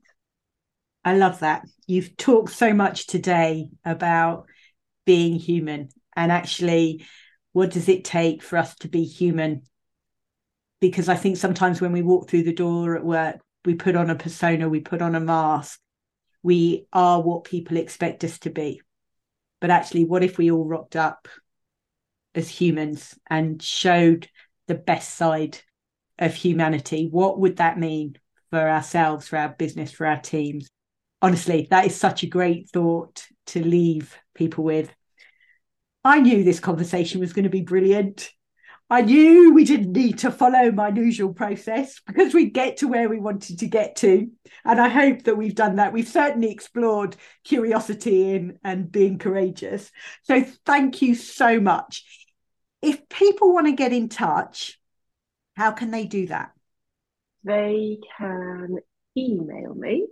I 1.04 1.18
love 1.18 1.40
that. 1.40 1.64
You've 1.88 2.18
talked 2.18 2.52
so 2.52 2.74
much 2.74 3.08
today 3.08 3.70
about 3.86 4.46
being 5.06 5.36
human 5.36 5.90
and 6.16 6.32
actually 6.32 7.06
what 7.54 7.72
does 7.72 7.90
it 7.90 8.06
take 8.06 8.42
for 8.42 8.58
us 8.58 8.76
to 8.76 8.88
be 8.88 9.04
human? 9.04 9.64
Because 10.80 11.10
I 11.10 11.16
think 11.16 11.38
sometimes 11.38 11.82
when 11.82 11.92
we 11.92 12.02
walk 12.02 12.30
through 12.30 12.44
the 12.44 12.54
door 12.54 12.96
at 12.96 13.04
work, 13.04 13.42
we 13.66 13.76
put 13.76 13.96
on 13.96 14.10
a 14.10 14.16
persona, 14.16 14.70
we 14.70 14.80
put 14.80 15.02
on 15.02 15.16
a 15.16 15.20
mask, 15.20 15.80
we 16.44 16.88
are 16.92 17.22
what 17.22 17.44
people 17.44 17.78
expect 17.78 18.24
us 18.24 18.40
to 18.40 18.50
be. 18.50 18.82
But 19.60 19.70
actually, 19.70 20.06
what 20.06 20.24
if 20.24 20.38
we 20.38 20.50
all 20.50 20.66
rocked 20.66 20.96
up 20.96 21.28
as 22.34 22.50
humans 22.50 23.16
and 23.30 23.62
showed 23.62 24.28
the 24.68 24.76
best 24.76 25.16
side 25.16 25.60
of 26.18 26.34
humanity? 26.34 27.08
What 27.12 27.40
would 27.40 27.58
that 27.58 27.78
mean 27.78 28.18
for 28.50 28.68
ourselves, 28.68 29.28
for 29.28 29.38
our 29.38 29.50
business, 29.50 29.92
for 29.92 30.08
our 30.08 30.20
teams? 30.20 30.68
Honestly, 31.22 31.68
that 31.70 31.86
is 31.86 31.96
such 31.96 32.24
a 32.24 32.28
great 32.28 32.70
thought 32.70 33.28
to 33.48 33.64
leave 33.64 34.18
people 34.34 34.64
with. 34.64 34.94
I 36.04 36.20
knew 36.20 36.44
this 36.44 36.60
conversation 36.60 37.20
was 37.20 37.34
going 37.34 37.44
to 37.44 37.50
be 37.50 37.62
brilliant. 37.62 38.32
I 38.90 39.02
knew 39.02 39.54
we 39.54 39.64
didn't 39.64 39.94
need 39.94 40.20
to 40.20 40.32
follow 40.32 40.70
my 40.70 40.90
usual 40.90 41.34
process 41.34 42.02
because 42.06 42.34
we'd 42.34 42.54
get 42.54 42.78
to 42.78 42.90
where 42.90 43.08
we 43.08 43.20
wanted 43.20 43.60
to 43.60 43.68
get 43.68 43.96
to. 43.98 44.30
And 44.66 44.82
I 44.82 44.90
hope 44.90 45.24
that 45.24 45.38
we've 45.38 45.56
done 45.56 45.78
that. 45.78 45.94
We've 45.94 46.08
certainly 46.08 46.52
explored 46.52 47.16
curiosity 47.46 48.36
and, 48.36 48.58
and 48.66 48.92
being 48.92 49.18
courageous. 49.18 49.90
So 50.24 50.44
thank 50.66 51.02
you 51.02 51.16
so 51.16 51.62
much. 51.62 52.04
If 52.82 53.08
people 53.08 53.54
want 53.54 53.68
to 53.68 53.74
get 53.74 53.94
in 53.94 54.10
touch, 54.10 54.78
how 55.56 55.72
can 55.72 55.92
they 55.92 56.06
do 56.06 56.28
that? 56.28 56.52
They 57.46 58.00
can 58.18 58.78
email 59.18 59.74
me 59.74 60.08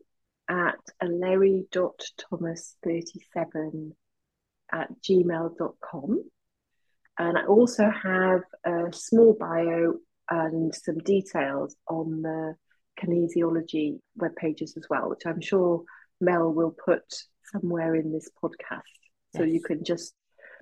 at 0.49 0.79
eleri.thomas37 1.03 3.91
at 4.71 4.89
gmail.com. 5.01 6.23
And 7.17 7.37
I 7.37 7.45
also 7.45 7.89
have 7.89 8.41
a 8.65 8.93
small 8.93 9.35
bio 9.39 9.95
and 10.29 10.73
some 10.73 10.99
details 10.99 11.75
on 11.87 12.21
the 12.21 12.55
kinesiology 12.99 13.99
web 14.15 14.35
pages 14.35 14.75
as 14.77 14.85
well, 14.89 15.09
which 15.09 15.25
I'm 15.25 15.41
sure 15.41 15.83
Mel 16.21 16.53
will 16.53 16.75
put 16.85 17.03
somewhere 17.51 17.95
in 17.95 18.11
this 18.11 18.29
podcast. 18.41 18.83
So 19.35 19.43
yes. 19.43 19.53
you 19.53 19.61
can 19.61 19.83
just 19.83 20.13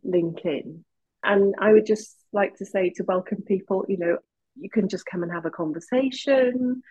link 0.04 0.46
in. 0.46 0.84
And 1.24 1.56
I 1.60 1.74
would 1.74 1.86
just 1.86 2.16
like 2.32 2.56
to 2.58 2.66
say 2.66 2.92
to 2.92 3.04
welcome 3.04 3.42
people, 3.42 3.86
you 3.88 3.98
know, 3.98 4.18
you 4.56 4.70
can 4.70 4.90
just 4.90 5.06
come 5.06 5.24
and 5.24 5.32
have 5.32 5.46
a 5.46 5.52
conversation. 5.52 6.82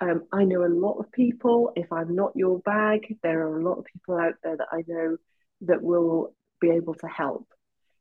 Um, 0.00 0.24
I 0.32 0.44
know 0.44 0.64
a 0.64 0.68
lot 0.68 0.98
of 0.98 1.12
people. 1.12 1.72
If 1.76 1.92
I'm 1.92 2.14
not 2.14 2.32
your 2.34 2.58
bag, 2.60 3.16
there 3.22 3.46
are 3.46 3.60
a 3.60 3.64
lot 3.64 3.78
of 3.78 3.84
people 3.84 4.16
out 4.16 4.34
there 4.42 4.56
that 4.56 4.68
I 4.72 4.82
know 4.86 5.16
that 5.62 5.82
will 5.82 6.34
be 6.60 6.70
able 6.70 6.94
to 6.94 7.06
help. 7.06 7.46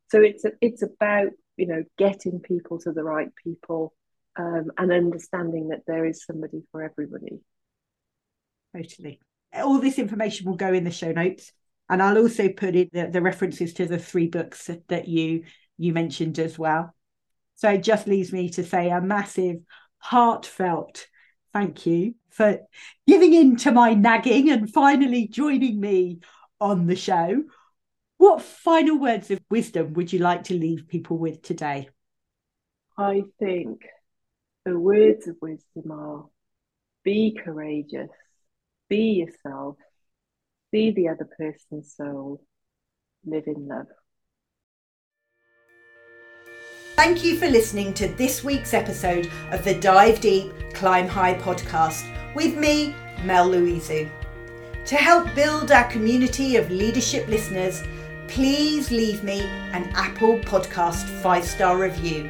So 0.10 0.22
it's 0.22 0.46
a, 0.46 0.52
it's 0.62 0.82
about 0.82 1.30
you 1.58 1.68
know 1.68 1.84
getting 1.98 2.40
people 2.40 2.80
to 2.80 2.92
the 2.92 3.04
right 3.04 3.30
people 3.44 3.94
um, 4.38 4.72
and 4.78 4.92
understanding 4.92 5.70
that 5.70 5.84
there 5.86 6.06
is 6.06 6.26
somebody 6.26 6.64
for 6.72 6.84
everybody. 6.84 7.40
Totally. 8.76 9.20
All 9.54 9.80
this 9.80 10.00
information 10.00 10.48
will 10.48 10.58
go 10.58 10.74
in 10.74 10.84
the 10.84 10.92
show 10.92 11.12
notes. 11.12 11.52
And 11.90 12.02
I'll 12.02 12.18
also 12.18 12.50
put 12.50 12.76
in 12.76 12.90
the, 12.92 13.08
the 13.08 13.22
references 13.22 13.74
to 13.76 13.86
the 13.86 14.00
three 14.00 14.28
books 14.28 14.70
that 14.88 15.08
you 15.08 15.44
you 15.78 15.94
mentioned 15.94 16.40
as 16.40 16.58
well. 16.58 16.94
So 17.56 17.70
it 17.70 17.84
just 17.84 18.08
leaves 18.08 18.32
me 18.32 18.50
to 18.50 18.64
say 18.64 18.90
a 18.90 19.02
massive, 19.02 19.58
heartfelt 19.98 21.08
thank 21.54 21.86
you 21.86 22.16
for 22.30 22.60
giving 23.08 23.34
in 23.34 23.56
to 23.58 23.72
my 23.72 23.94
nagging 23.94 24.50
and 24.50 24.72
finally 24.72 25.28
joining 25.28 25.80
me 25.80 26.20
on 26.60 26.88
the 26.88 26.96
show. 26.96 27.44
What 28.18 28.42
final 28.42 28.98
words 28.98 29.32
of 29.32 29.40
wisdom 29.50 29.94
would 29.94 30.12
you 30.12 30.20
like 30.20 30.46
to 30.46 30.54
leave 30.54 30.88
people 30.88 31.18
with 31.18 31.42
today? 31.42 31.90
I 32.98 33.24
think 33.40 33.82
the 34.66 34.80
words 34.80 35.28
of 35.28 35.36
wisdom 35.42 35.92
are 35.92 36.26
be 37.04 37.38
courageous, 37.44 38.10
be 38.90 39.26
yourself, 39.26 39.76
see 40.72 40.92
the 40.92 41.10
other 41.10 41.28
person's 41.38 41.96
soul, 41.96 42.42
live 43.26 43.44
in 43.48 43.68
love. 43.68 43.88
Thank 46.96 47.24
you 47.24 47.38
for 47.38 47.50
listening 47.50 47.96
to 47.96 48.08
this 48.08 48.44
week's 48.44 48.72
episode 48.72 49.32
of 49.50 49.64
the 49.64 49.74
Dive 49.74 50.22
Deep, 50.22 50.54
Climb 50.76 51.08
High 51.08 51.34
podcast 51.34 52.06
with 52.36 52.56
me, 52.56 52.96
Mel 53.24 53.50
Louisu. 53.50 54.08
To 54.86 54.96
help 54.96 55.34
build 55.34 55.72
our 55.72 55.86
community 55.90 56.56
of 56.56 56.70
leadership 56.70 57.28
listeners, 57.28 57.82
please 58.28 58.92
leave 58.92 59.24
me 59.24 59.42
an 59.72 59.90
Apple 59.96 60.38
Podcast 60.38 61.10
five 61.24 61.44
star 61.44 61.80
review. 61.80 62.30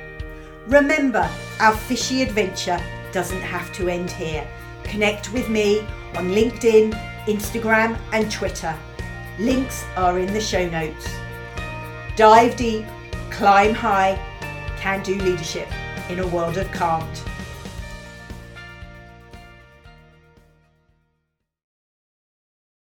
Remember, 0.67 1.29
our 1.59 1.75
fishy 1.75 2.21
adventure 2.21 2.81
doesn't 3.11 3.41
have 3.41 3.71
to 3.73 3.89
end 3.89 4.11
here. 4.11 4.47
Connect 4.85 5.33
with 5.33 5.49
me 5.49 5.81
on 6.15 6.29
LinkedIn, 6.29 6.93
Instagram, 7.25 7.99
and 8.13 8.31
Twitter. 8.31 8.73
Links 9.39 9.83
are 9.97 10.19
in 10.19 10.31
the 10.31 10.39
show 10.39 10.69
notes. 10.69 11.05
Dive 12.15 12.55
deep, 12.55 12.85
climb 13.29 13.73
high, 13.73 14.17
can 14.83 15.01
do 15.01 15.15
leadership 15.19 15.69
in 16.09 16.19
a 16.19 16.27
world 16.27 16.57
of 16.57 16.69
can't. 16.73 17.32